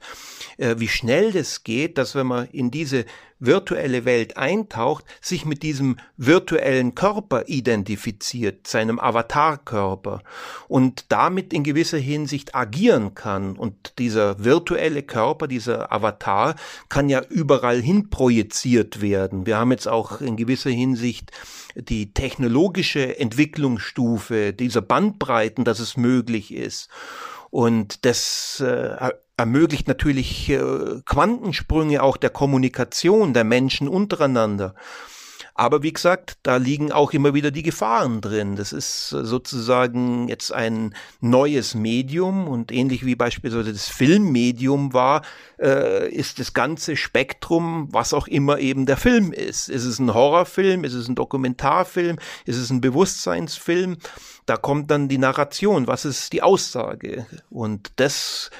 [0.56, 3.04] äh, wie schnell das geht, dass wenn man in diese
[3.44, 10.22] virtuelle Welt eintaucht, sich mit diesem virtuellen Körper identifiziert, seinem Avatarkörper
[10.68, 13.56] und damit in gewisser Hinsicht agieren kann.
[13.56, 16.54] Und dieser virtuelle Körper, dieser Avatar
[16.88, 19.44] kann ja überall hin projiziert werden.
[19.44, 21.32] Wir haben jetzt auch in gewisser Hinsicht
[21.74, 26.88] die technologische Entwicklungsstufe dieser Bandbreiten, dass es möglich ist.
[27.50, 34.74] Und das äh, ermöglicht natürlich äh, Quantensprünge auch der Kommunikation der Menschen untereinander.
[35.54, 38.56] Aber wie gesagt, da liegen auch immer wieder die Gefahren drin.
[38.56, 45.22] Das ist sozusagen jetzt ein neues Medium und ähnlich wie beispielsweise das Filmmedium war,
[45.60, 49.68] äh, ist das ganze Spektrum, was auch immer eben der Film ist.
[49.68, 50.84] Ist es ein Horrorfilm?
[50.84, 52.18] Ist es ein Dokumentarfilm?
[52.46, 53.98] Ist es ein Bewusstseinsfilm?
[54.46, 55.86] Da kommt dann die Narration.
[55.86, 57.26] Was ist die Aussage?
[57.50, 58.50] Und das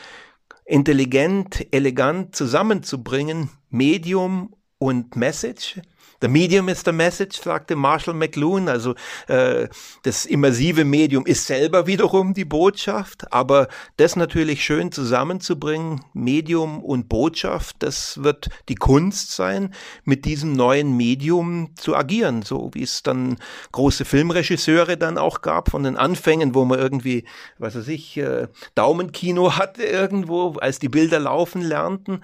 [0.65, 5.81] intelligent, elegant zusammenzubringen, Medium und Message,
[6.23, 8.69] The medium is the message, sagte Marshall McLuhan.
[8.69, 8.95] Also
[9.27, 9.67] äh,
[10.05, 17.09] das immersive Medium ist selber wiederum die Botschaft, aber das natürlich schön zusammenzubringen, Medium und
[17.09, 23.03] Botschaft, das wird die Kunst sein, mit diesem neuen Medium zu agieren, so wie es
[23.03, 23.39] dann
[23.73, 27.25] große Filmregisseure dann auch gab von den Anfängen, wo man irgendwie,
[27.59, 32.21] was weiß ich, äh, Daumenkino hatte irgendwo, als die Bilder laufen lernten.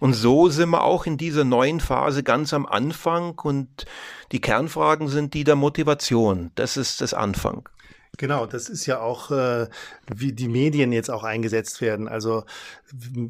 [0.00, 3.86] Und so sind wir auch in dieser neuen Phase ganz am Anfang und
[4.32, 6.50] die Kernfragen sind die der Motivation.
[6.54, 7.68] Das ist das Anfang.
[8.18, 9.68] Genau, das ist ja auch, äh,
[10.14, 12.08] wie die Medien jetzt auch eingesetzt werden.
[12.08, 12.44] Also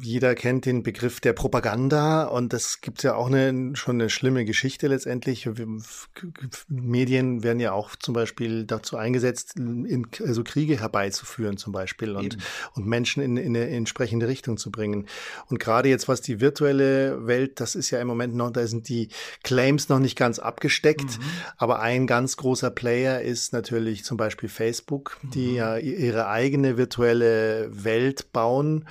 [0.01, 4.43] jeder kennt den Begriff der Propaganda und das gibt ja auch eine, schon eine schlimme
[4.43, 5.49] Geschichte letztendlich.
[6.67, 12.37] Medien werden ja auch zum Beispiel dazu eingesetzt, in, also Kriege herbeizuführen zum Beispiel und,
[12.73, 15.07] und Menschen in, in eine entsprechende Richtung zu bringen.
[15.47, 18.89] Und gerade jetzt, was die virtuelle Welt, das ist ja im Moment noch, da sind
[18.89, 19.07] die
[19.43, 21.23] Claims noch nicht ganz abgesteckt, mhm.
[21.57, 24.72] aber ein ganz großer Player ist natürlich zum Beispiel Facebook,
[25.33, 25.55] die mhm.
[25.55, 28.85] ja ihre eigene virtuelle Welt bauen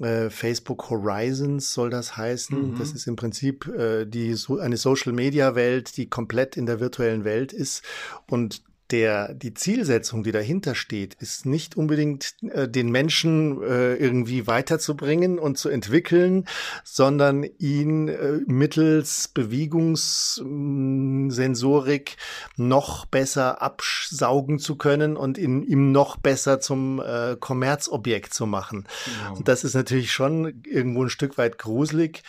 [0.00, 2.72] äh, Facebook Horizons soll das heißen.
[2.72, 2.78] Mhm.
[2.78, 7.82] Das ist im Prinzip äh, die, eine Social-Media-Welt, die komplett in der virtuellen Welt ist.
[8.28, 14.46] Und der, die Zielsetzung, die dahinter steht, ist nicht unbedingt äh, den Menschen äh, irgendwie
[14.46, 16.46] weiterzubringen und zu entwickeln,
[16.84, 22.16] sondern ihn äh, mittels Bewegungssensorik
[22.56, 28.86] noch besser absaugen zu können und in, ihm noch besser zum äh, Kommerzobjekt zu machen.
[29.04, 29.36] Genau.
[29.36, 32.22] Und das ist natürlich schon irgendwo ein Stück weit gruselig,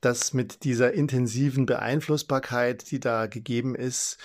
[0.00, 4.18] dass mit dieser intensiven Beeinflussbarkeit, die da gegeben ist,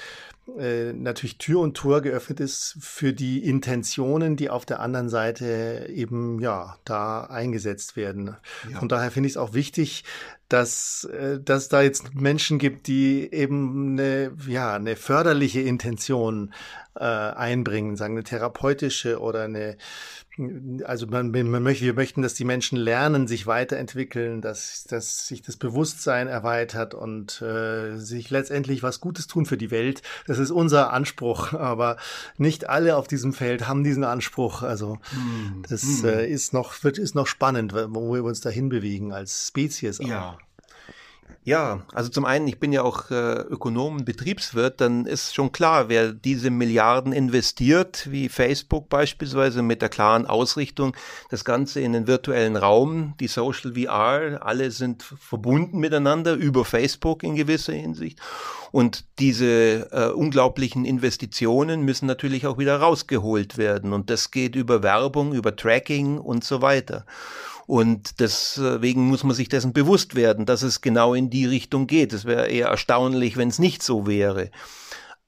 [0.58, 5.88] äh, natürlich Tür und Tor geöffnet ist für die Intentionen, die auf der anderen Seite
[5.90, 8.36] eben ja da eingesetzt werden.
[8.72, 8.80] Ja.
[8.80, 10.04] Von daher finde ich es auch wichtig,
[10.50, 16.54] dass, äh, dass da jetzt Menschen gibt, die eben eine, ja, eine förderliche Intention
[16.96, 19.78] äh, einbringen, sagen eine therapeutische oder eine
[20.86, 25.42] also man, man möchte, wir möchten, dass die Menschen lernen, sich weiterentwickeln, dass, dass sich
[25.42, 30.02] das Bewusstsein erweitert und äh, sich letztendlich was Gutes tun für die Welt.
[30.28, 31.98] Das ist unser Anspruch, aber
[32.38, 34.62] nicht alle auf diesem Feld haben diesen Anspruch.
[34.62, 35.64] Also hm.
[35.68, 36.10] das hm.
[36.10, 40.00] Äh, ist noch wird ist noch spannend, wo wir uns dahin bewegen als Spezies.
[40.00, 40.08] Auch.
[40.08, 40.38] Ja.
[41.44, 45.90] Ja, also zum einen, ich bin ja auch äh, Ökonom, Betriebswirt, dann ist schon klar,
[45.90, 50.96] wer diese Milliarden investiert, wie Facebook beispielsweise mit der klaren Ausrichtung,
[51.32, 57.24] das Ganze in den virtuellen Raum, die Social VR, alle sind verbunden miteinander über Facebook
[57.24, 58.20] in gewisser Hinsicht.
[58.72, 63.94] Und diese äh, unglaublichen Investitionen müssen natürlich auch wieder rausgeholt werden.
[63.94, 67.06] Und das geht über Werbung, über Tracking und so weiter.
[67.72, 72.12] Und deswegen muss man sich dessen bewusst werden, dass es genau in die Richtung geht.
[72.12, 74.52] Es wäre eher erstaunlich, wenn es nicht so wäre.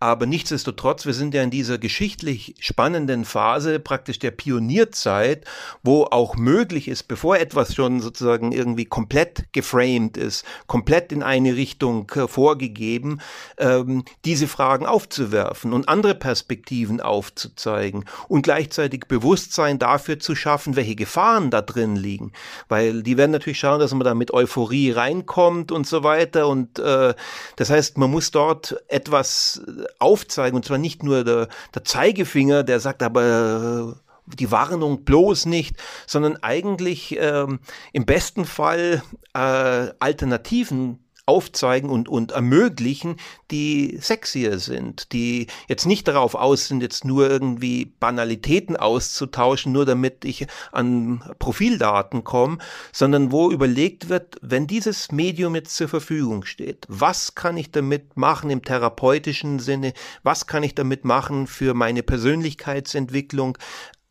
[0.04, 5.46] Aber nichtsdestotrotz, wir sind ja in dieser geschichtlich spannenden Phase praktisch der Pionierzeit,
[5.82, 11.56] wo auch möglich ist, bevor etwas schon sozusagen irgendwie komplett geframed ist, komplett in eine
[11.56, 13.22] Richtung äh, vorgegeben,
[13.58, 20.96] ähm, diese Fragen aufzuwerfen und andere Perspektiven aufzuzeigen und gleichzeitig Bewusstsein dafür zu schaffen, welche
[20.96, 22.34] Gefahren da drin liegen.
[22.68, 26.50] Weil die werden natürlich schauen, dass man da mit Euphorie reinkommt und so weiter.
[26.50, 27.14] Und äh,
[27.56, 29.62] das heißt, man muss dort etwas
[30.00, 35.46] aufzeigen, und zwar nicht nur der, der Zeigefinger, der sagt aber äh, die Warnung bloß
[35.48, 35.76] nicht,
[36.08, 37.60] sondern eigentlich ähm,
[37.92, 39.04] im besten Fall
[39.34, 39.38] äh,
[40.00, 43.16] Alternativen aufzeigen und, und ermöglichen,
[43.50, 49.86] die sexier sind, die jetzt nicht darauf aus sind, jetzt nur irgendwie Banalitäten auszutauschen, nur
[49.86, 52.58] damit ich an Profildaten komme,
[52.92, 58.18] sondern wo überlegt wird, wenn dieses Medium jetzt zur Verfügung steht, was kann ich damit
[58.18, 63.58] machen im therapeutischen Sinne, was kann ich damit machen für meine Persönlichkeitsentwicklung,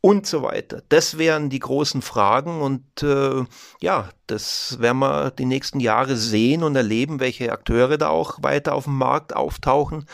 [0.03, 0.83] und so weiter.
[0.89, 3.45] Das wären die großen Fragen und äh,
[3.81, 8.75] ja, das werden wir die nächsten Jahre sehen und erleben, welche Akteure da auch weiter
[8.75, 10.07] auf dem Markt auftauchen.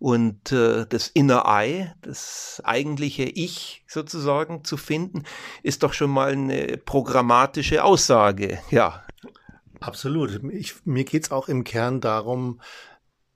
[0.00, 5.22] Und äh, das Inner Eye, das eigentliche Ich sozusagen zu finden,
[5.62, 9.04] ist doch schon mal eine programmatische Aussage, ja.
[9.78, 10.42] Absolut.
[10.52, 12.60] Ich, mir geht's auch im Kern darum,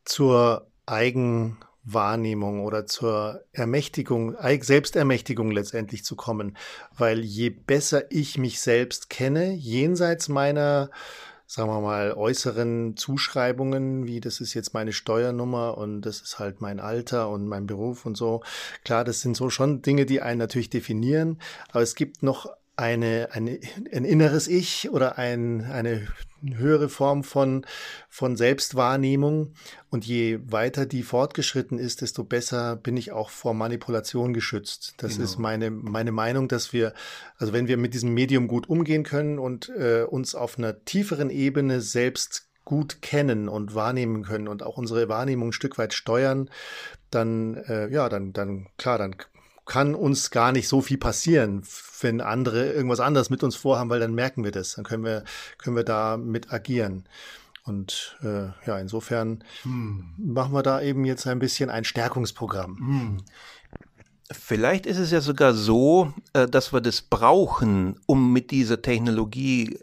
[0.05, 6.57] zur Eigen Wahrnehmung oder zur Ermächtigung, Selbstermächtigung letztendlich zu kommen.
[6.97, 10.91] Weil je besser ich mich selbst kenne, jenseits meiner,
[11.47, 16.61] sagen wir mal, äußeren Zuschreibungen, wie das ist jetzt meine Steuernummer und das ist halt
[16.61, 18.43] mein Alter und mein Beruf und so.
[18.85, 21.39] Klar, das sind so schon Dinge, die einen natürlich definieren,
[21.71, 22.49] aber es gibt noch
[22.83, 23.61] eine, eine,
[23.93, 26.09] ein inneres Ich oder ein, eine
[26.45, 27.65] höhere Form von,
[28.09, 29.53] von Selbstwahrnehmung.
[29.89, 34.95] Und je weiter die fortgeschritten ist, desto besser bin ich auch vor Manipulation geschützt.
[34.97, 35.25] Das genau.
[35.25, 36.93] ist meine, meine Meinung, dass wir,
[37.37, 41.31] also wenn wir mit diesem Medium gut umgehen können und äh, uns auf einer tieferen
[41.31, 46.51] Ebene selbst gut kennen und wahrnehmen können und auch unsere Wahrnehmung ein Stück weit steuern,
[47.11, 49.15] dann, äh, ja, dann, dann, klar, dann
[49.65, 51.63] kann uns gar nicht so viel passieren,
[52.01, 55.25] wenn andere irgendwas anderes mit uns vorhaben, weil dann merken wir das, dann können wir,
[55.59, 57.05] können wir da mit agieren.
[57.65, 60.15] Und äh, ja, insofern hm.
[60.19, 62.77] machen wir da eben jetzt ein bisschen ein Stärkungsprogramm.
[62.77, 63.17] Hm.
[64.33, 69.79] Vielleicht ist es ja sogar so, äh, dass wir das brauchen, um mit dieser Technologie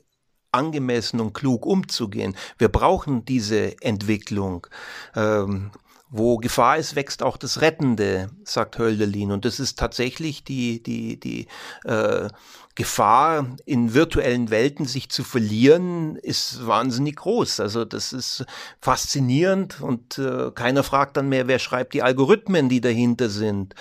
[0.51, 2.35] angemessen und klug umzugehen.
[2.57, 4.67] Wir brauchen diese Entwicklung.
[5.15, 5.71] Ähm,
[6.09, 9.31] wo Gefahr ist, wächst auch das Rettende, sagt Hölderlin.
[9.31, 11.47] Und das ist tatsächlich die, die, die
[11.85, 12.29] äh,
[12.75, 17.60] Gefahr, in virtuellen Welten sich zu verlieren, ist wahnsinnig groß.
[17.60, 18.45] Also das ist
[18.79, 23.75] faszinierend und äh, keiner fragt dann mehr, wer schreibt die Algorithmen, die dahinter sind.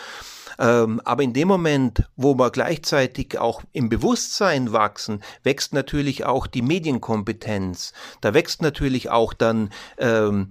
[0.58, 6.48] Ähm, aber in dem Moment, wo wir gleichzeitig auch im Bewusstsein wachsen, wächst natürlich auch
[6.48, 7.92] die Medienkompetenz.
[8.20, 10.50] Da wächst natürlich auch dann ähm,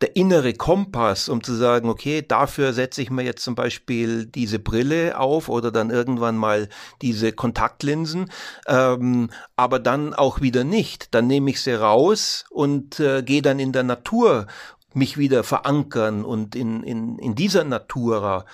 [0.00, 4.58] der innere Kompass, um zu sagen, okay, dafür setze ich mir jetzt zum Beispiel diese
[4.58, 6.68] Brille auf oder dann irgendwann mal
[7.00, 8.30] diese Kontaktlinsen,
[8.66, 11.14] ähm, aber dann auch wieder nicht.
[11.14, 14.46] Dann nehme ich sie raus und äh, gehe dann in der Natur
[14.94, 18.44] mich wieder verankern und in, in, in dieser Natura,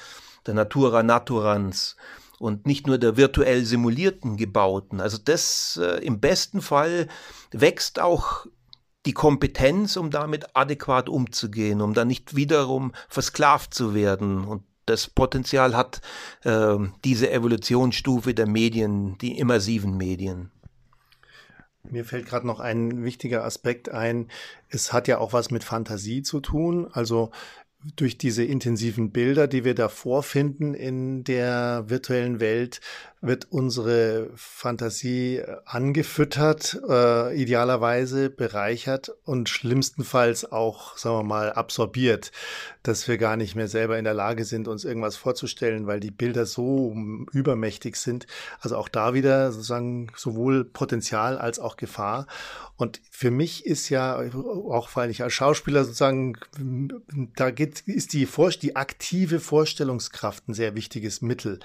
[0.47, 1.97] der Natura Naturans
[2.39, 5.01] und nicht nur der virtuell simulierten gebauten.
[5.01, 7.07] Also das äh, im besten Fall
[7.53, 8.47] wächst auch
[9.07, 14.45] die Kompetenz, um damit adäquat umzugehen, um dann nicht wiederum versklavt zu werden.
[14.45, 16.01] Und das Potenzial hat
[16.45, 20.51] äh, diese Evolutionsstufe der Medien, die immersiven Medien.
[21.83, 24.29] Mir fällt gerade noch ein wichtiger Aspekt ein.
[24.69, 26.89] Es hat ja auch was mit Fantasie zu tun.
[26.93, 27.31] Also
[27.97, 32.81] durch diese intensiven Bilder, die wir da vorfinden in der virtuellen Welt,
[33.23, 42.33] wird unsere Fantasie äh, angefüttert, äh, idealerweise bereichert und schlimmstenfalls auch, sagen wir mal, absorbiert,
[42.83, 46.11] dass wir gar nicht mehr selber in der Lage sind, uns irgendwas vorzustellen, weil die
[46.11, 46.95] Bilder so
[47.33, 48.27] übermächtig sind.
[48.61, 52.27] Also auch da wieder sozusagen sowohl Potenzial als auch Gefahr.
[52.77, 56.39] Und für mich ist ja, auch weil ich als Schauspieler sozusagen,
[57.37, 58.27] da geht, ist die,
[58.63, 61.61] die aktive Vorstellungskraft ein sehr wichtiges Mittel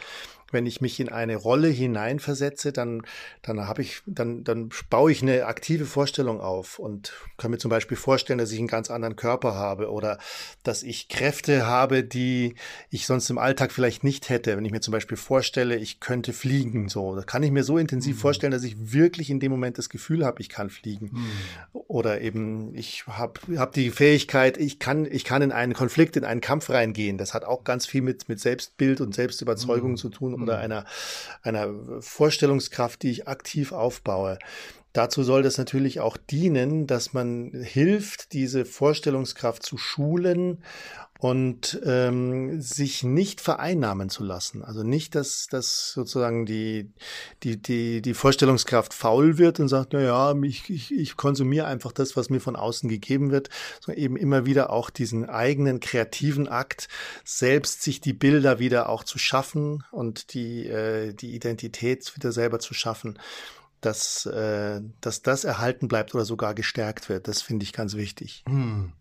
[0.52, 3.04] wenn ich mich in eine Rolle hineinversetze, dann,
[3.42, 7.70] dann habe ich, dann, dann baue ich eine aktive Vorstellung auf und kann mir zum
[7.70, 10.20] Beispiel vorstellen, dass ich einen ganz anderen Körper habe oder
[10.64, 12.56] dass ich Kräfte habe, die
[12.90, 14.56] ich sonst im Alltag vielleicht nicht hätte.
[14.56, 17.78] Wenn ich mir zum Beispiel vorstelle, ich könnte fliegen, so, da kann ich mir so
[17.78, 18.20] intensiv mhm.
[18.20, 21.10] vorstellen, dass ich wirklich in dem Moment das Gefühl habe, ich kann fliegen.
[21.12, 21.30] Mhm.
[21.74, 26.24] Oder eben, ich habe hab die Fähigkeit, ich kann, ich kann in einen Konflikt, in
[26.24, 27.18] einen Kampf reingehen.
[27.18, 29.98] Das hat auch ganz viel mit, mit Selbstbild und Selbstüberzeugung mhm.
[29.98, 30.64] zu tun oder mhm.
[30.64, 30.86] einer,
[31.42, 31.70] einer
[32.00, 34.40] Vorstellungskraft, die ich aktiv aufbaue.
[34.94, 40.64] Dazu soll das natürlich auch dienen, dass man hilft, diese Vorstellungskraft zu schulen
[41.20, 44.64] und ähm, sich nicht vereinnahmen zu lassen.
[44.64, 46.92] Also nicht, dass, dass sozusagen die,
[47.44, 51.94] die, die, die Vorstellungskraft faul wird und sagt, na ja, ich, ich, ich konsumiere einfach
[51.94, 53.50] das, was mir von außen gegeben wird,
[53.80, 56.90] sondern eben immer wieder auch diesen eigenen kreativen Akt,
[57.24, 62.60] selbst sich die Bilder wieder auch zu schaffen und die, äh, die Identität wieder selber
[62.60, 63.18] zu schaffen
[63.82, 67.28] dass, äh, dass das erhalten bleibt oder sogar gestärkt wird.
[67.28, 68.44] Das finde ich ganz wichtig.
[68.48, 68.94] Hm.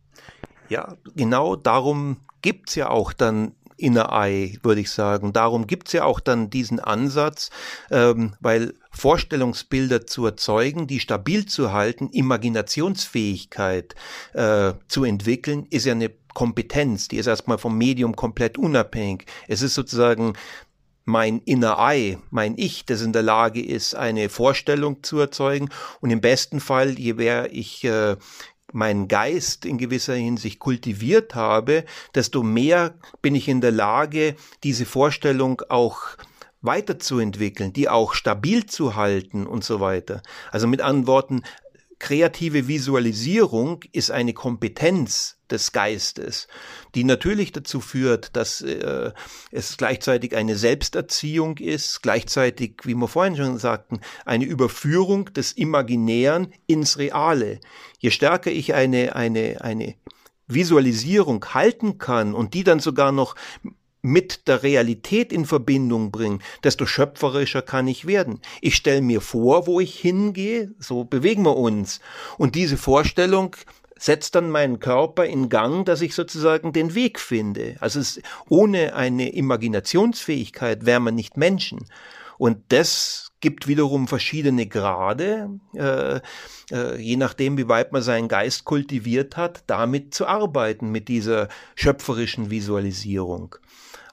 [0.69, 5.33] Ja, genau darum gibt's ja auch dann Inner Eye, würde ich sagen.
[5.33, 7.51] Darum gibt's ja auch dann diesen Ansatz,
[7.91, 13.95] ähm, weil Vorstellungsbilder zu erzeugen, die stabil zu halten, Imaginationsfähigkeit
[14.33, 19.27] äh, zu entwickeln, ist ja eine Kompetenz, die ist erstmal vom Medium komplett unabhängig.
[19.49, 20.35] Es ist sozusagen
[21.05, 25.69] mein Inner Eye, mein Ich, das in der Lage ist, eine Vorstellung zu erzeugen.
[26.01, 28.17] Und im besten Fall, je mehr ich äh,
[28.75, 34.85] meinen Geist in gewisser Hinsicht kultiviert habe, desto mehr bin ich in der Lage, diese
[34.85, 36.01] Vorstellung auch
[36.61, 40.23] weiterzuentwickeln, die auch stabil zu halten und so weiter.
[40.51, 41.43] Also mit anderen Worten,
[42.05, 46.49] kreative Visualisierung ist eine Kompetenz des Geistes,
[46.95, 49.13] die natürlich dazu führt, dass äh,
[49.51, 56.53] es gleichzeitig eine Selbsterziehung ist, gleichzeitig, wie wir vorhin schon sagten, eine Überführung des Imaginären
[56.67, 57.59] ins Reale.
[58.01, 59.95] Je stärker ich eine, eine, eine
[60.47, 63.35] Visualisierung halten kann und die dann sogar noch
[64.05, 68.41] mit der Realität in Verbindung bringen, desto schöpferischer kann ich werden.
[68.61, 72.01] Ich stelle mir vor, wo ich hingehe, so bewegen wir uns.
[72.37, 73.57] Und diese Vorstellung
[73.99, 77.77] setzt dann meinen Körper in Gang, dass ich sozusagen den Weg finde.
[77.81, 81.87] Also es, ohne eine Imaginationsfähigkeit wäre man nicht Menschen.
[82.37, 86.21] Und das gibt wiederum verschiedene Grade, äh,
[86.71, 91.49] äh, je nachdem, wie weit man seinen Geist kultiviert hat, damit zu arbeiten, mit dieser
[91.75, 93.57] schöpferischen Visualisierung.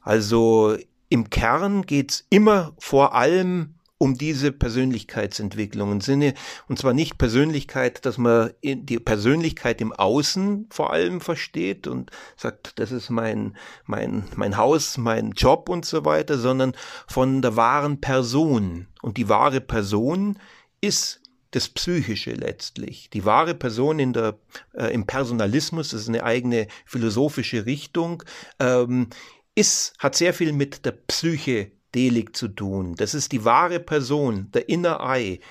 [0.01, 0.77] Also
[1.09, 6.33] im Kern geht's immer vor allem um diese Persönlichkeitsentwicklung im Sinne,
[6.67, 12.79] und zwar nicht Persönlichkeit, dass man die Persönlichkeit im Außen vor allem versteht und sagt,
[12.79, 16.73] das ist mein, mein, mein Haus, mein Job und so weiter, sondern
[17.07, 18.87] von der wahren Person.
[19.03, 20.39] Und die wahre Person
[20.81, 21.21] ist
[21.51, 23.11] das Psychische letztlich.
[23.11, 24.39] Die wahre Person in der,
[24.73, 28.23] äh, im Personalismus, das ist eine eigene philosophische Richtung,
[28.59, 29.09] ähm,
[29.55, 32.95] ist, hat sehr viel mit der Psyche Delig zu tun.
[32.95, 35.41] Das ist die wahre Person, der Inner Eye,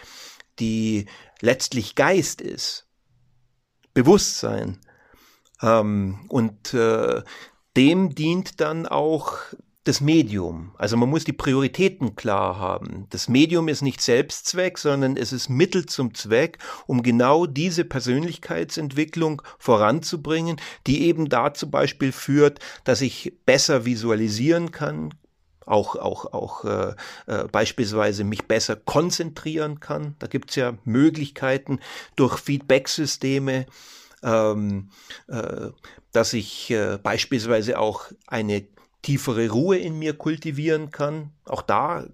[0.58, 1.06] die
[1.40, 2.86] letztlich Geist ist,
[3.92, 4.80] Bewusstsein.
[5.60, 7.22] Ähm, und äh,
[7.76, 9.36] dem dient dann auch
[9.84, 10.74] das Medium.
[10.76, 13.06] Also man muss die Prioritäten klar haben.
[13.10, 19.40] Das Medium ist nicht Selbstzweck, sondern es ist Mittel zum Zweck, um genau diese Persönlichkeitsentwicklung
[19.58, 25.14] voranzubringen, die eben dazu Beispiel führt, dass ich besser visualisieren kann,
[25.64, 26.94] auch, auch, auch äh,
[27.26, 30.14] äh, beispielsweise mich besser konzentrieren kann.
[30.18, 31.80] Da gibt's ja Möglichkeiten
[32.16, 33.66] durch Feedback-Systeme,
[34.22, 34.90] ähm,
[35.28, 35.68] äh,
[36.12, 38.66] dass ich äh, beispielsweise auch eine
[39.02, 41.30] tiefere Ruhe in mir kultivieren kann.
[41.44, 42.06] Auch da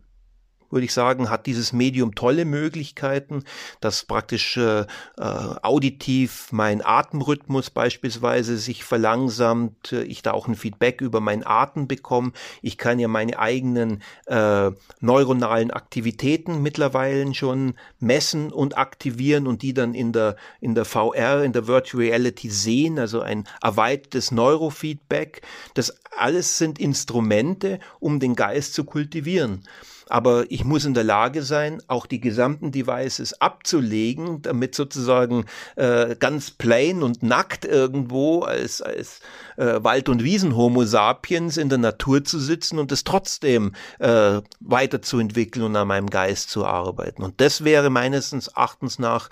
[0.71, 3.45] würde ich sagen, hat dieses Medium tolle Möglichkeiten,
[3.81, 4.87] dass praktisch äh, äh,
[5.19, 11.89] auditiv mein Atemrhythmus beispielsweise sich verlangsamt, äh, ich da auch ein Feedback über meinen Atem
[11.89, 12.33] bekomme.
[12.63, 19.75] Ich kann ja meine eigenen äh, neuronalen Aktivitäten mittlerweile schon messen und aktivieren und die
[19.75, 25.43] dann in der, in der VR, in der Virtual Reality sehen, also ein erweitertes Neurofeedback.
[25.75, 29.63] Das alles sind Instrumente, um den Geist zu kultivieren
[30.09, 36.15] aber ich muss in der Lage sein, auch die gesamten Devices abzulegen, damit sozusagen äh,
[36.17, 39.21] ganz plain und nackt irgendwo als, als
[39.57, 45.65] äh, Wald- und Wiesen-Homo sapiens in der Natur zu sitzen und es trotzdem äh, weiterzuentwickeln
[45.65, 47.23] und an meinem Geist zu arbeiten.
[47.23, 49.29] Und das wäre meines Erachtens nach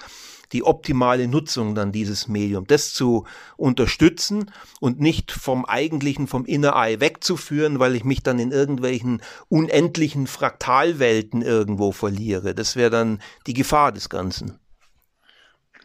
[0.55, 3.27] die optimale Nutzung dann dieses Medium, das zu
[3.57, 4.51] unterstützen
[4.81, 10.27] und nicht vom eigentlichen, vom Inner Eye wegzuführen, weil ich mich dann in irgendwelchen unendlichen
[10.27, 12.55] Fraktalwelten irgendwo verliere.
[12.55, 14.59] Das wäre dann die Gefahr des Ganzen.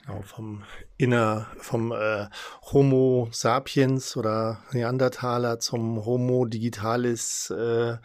[0.05, 0.63] Genau, vom
[0.97, 2.27] Inner, vom äh,
[2.71, 7.97] Homo sapiens oder Neandertaler zum Homo digitalis äh,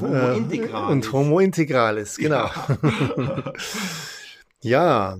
[0.00, 0.90] Homo äh, integralis.
[0.90, 2.48] und Homo integralis, genau.
[2.48, 3.52] Ja.
[4.62, 5.18] ja.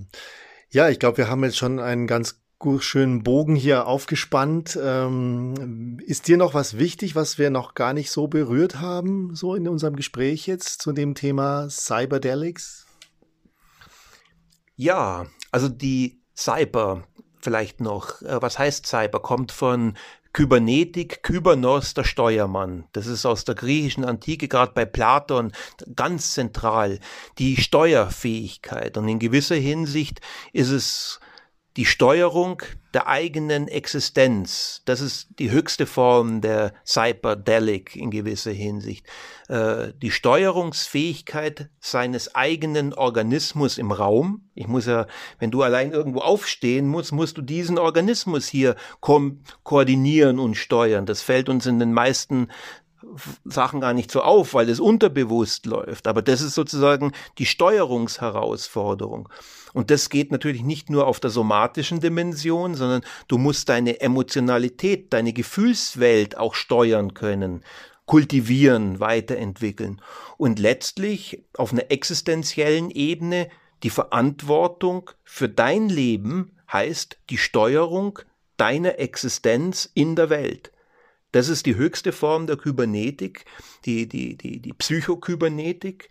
[0.73, 2.41] Ja, ich glaube, wir haben jetzt schon einen ganz
[2.79, 4.75] schönen Bogen hier aufgespannt.
[4.81, 9.53] Ähm, ist dir noch was wichtig, was wir noch gar nicht so berührt haben, so
[9.53, 12.87] in unserem Gespräch jetzt zu dem Thema Cyberdelics?
[14.75, 17.03] Ja, also die Cyber
[17.39, 18.23] vielleicht noch.
[18.23, 19.21] Äh, was heißt Cyber?
[19.21, 19.95] Kommt von
[20.33, 22.85] Kybernetik, Kybernos, der Steuermann.
[22.91, 25.51] Das ist aus der griechischen Antike, gerade bei Platon,
[25.95, 26.99] ganz zentral.
[27.37, 28.97] Die Steuerfähigkeit.
[28.97, 30.21] Und in gewisser Hinsicht
[30.51, 31.19] ist es
[31.77, 32.61] die Steuerung
[32.93, 34.83] der eigenen Existenz.
[34.85, 39.07] Das ist die höchste Form der Cyberdelic in gewisser Hinsicht.
[39.47, 44.49] Äh, die Steuerungsfähigkeit seines eigenen Organismus im Raum.
[44.53, 45.07] Ich muss ja,
[45.39, 49.31] wenn du allein irgendwo aufstehen musst, musst du diesen Organismus hier ko
[49.63, 51.07] koordinieren und steuern.
[51.07, 52.49] Das fällt uns in den meisten
[53.45, 56.07] Sachen gar nicht so auf, weil es unterbewusst läuft.
[56.07, 59.29] Aber das ist sozusagen die Steuerungsherausforderung.
[59.73, 65.13] Und das geht natürlich nicht nur auf der somatischen Dimension, sondern du musst deine Emotionalität,
[65.13, 67.63] deine Gefühlswelt auch steuern können,
[68.05, 70.01] kultivieren, weiterentwickeln.
[70.37, 73.49] Und letztlich auf einer existenziellen Ebene
[73.83, 78.19] die Verantwortung für dein Leben heißt die Steuerung
[78.57, 80.71] deiner Existenz in der Welt.
[81.33, 83.45] Das ist die höchste Form der Kybernetik,
[83.85, 86.09] die, die, die, die Psychokybernetik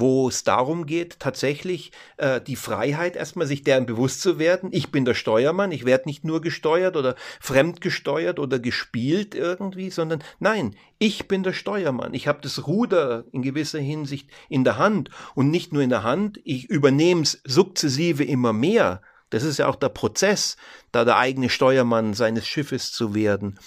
[0.00, 4.70] wo es darum geht, tatsächlich äh, die Freiheit erstmal sich deren bewusst zu werden.
[4.72, 10.22] Ich bin der Steuermann, ich werde nicht nur gesteuert oder fremdgesteuert oder gespielt irgendwie, sondern
[10.38, 12.14] nein, ich bin der Steuermann.
[12.14, 16.04] Ich habe das Ruder in gewisser Hinsicht in der Hand und nicht nur in der
[16.04, 19.02] Hand, ich übernehme es sukzessive immer mehr.
[19.30, 20.56] Das ist ja auch der Prozess,
[20.92, 23.58] da der eigene Steuermann seines Schiffes zu werden,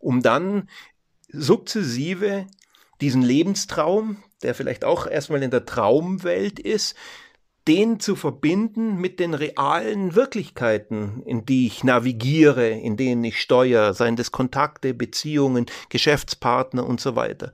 [0.00, 0.68] um dann
[1.28, 2.46] sukzessive
[3.00, 6.96] diesen Lebenstraum, der vielleicht auch erstmal in der Traumwelt ist,
[7.68, 13.94] den zu verbinden mit den realen Wirklichkeiten, in die ich navigiere, in denen ich steuere,
[13.94, 17.52] seien das Kontakte, Beziehungen, Geschäftspartner und so weiter.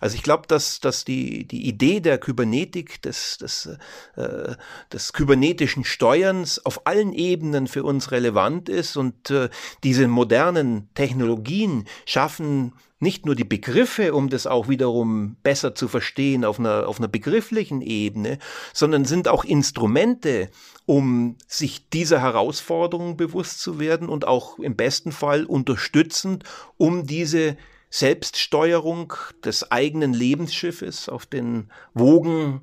[0.00, 3.70] Also ich glaube, dass, dass die, die Idee der Kybernetik, des, des,
[4.16, 4.54] äh,
[4.92, 9.48] des kybernetischen Steuerns auf allen Ebenen für uns relevant ist und äh,
[9.84, 16.44] diese modernen Technologien schaffen nicht nur die Begriffe, um das auch wiederum besser zu verstehen
[16.44, 18.38] auf einer, auf einer begrifflichen Ebene,
[18.72, 20.50] sondern sind auch Instrumente,
[20.86, 26.44] um sich dieser Herausforderungen bewusst zu werden und auch im besten Fall unterstützend,
[26.78, 27.56] um diese
[27.96, 32.60] Selbststeuerung des eigenen Lebensschiffes auf den Wogen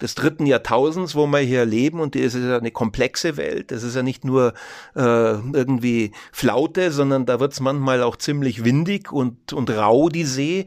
[0.00, 3.72] des dritten Jahrtausends, wo wir hier leben, und das ist ja eine komplexe Welt.
[3.72, 4.54] Das ist ja nicht nur
[4.96, 10.24] äh, irgendwie Flaute, sondern da wird es manchmal auch ziemlich windig und, und rau, die
[10.24, 10.64] See.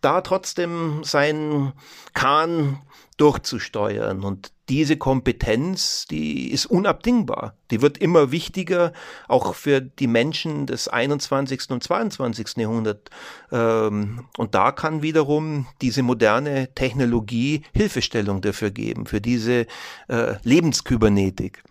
[0.00, 1.74] Da trotzdem seinen
[2.12, 2.82] Kahn
[3.18, 4.24] durchzusteuern.
[4.24, 7.56] Und diese Kompetenz, die ist unabdingbar.
[7.70, 8.92] Die wird immer wichtiger,
[9.28, 11.70] auch für die Menschen des 21.
[11.70, 12.56] und 22.
[12.56, 13.10] Jahrhunderts.
[13.52, 19.66] Ähm, und da kann wiederum diese moderne Technologie Hilfestellung dafür geben, für diese
[20.08, 21.62] äh, Lebenskybernetik.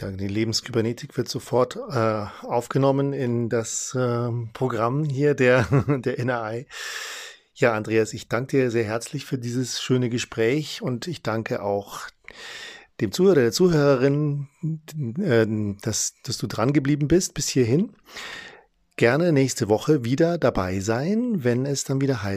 [0.00, 6.66] Die Lebenskybernetik wird sofort äh, aufgenommen in das äh, Programm hier der, der NRI.
[7.62, 12.08] Ja, Andreas, ich danke dir sehr herzlich für dieses schöne Gespräch und ich danke auch
[13.00, 14.48] dem Zuhörer, der Zuhörerin,
[15.20, 15.46] äh,
[15.80, 17.92] dass, dass du dran geblieben bist bis hierhin.
[18.96, 22.30] Gerne nächste Woche wieder dabei sein, wenn es dann wieder heißt.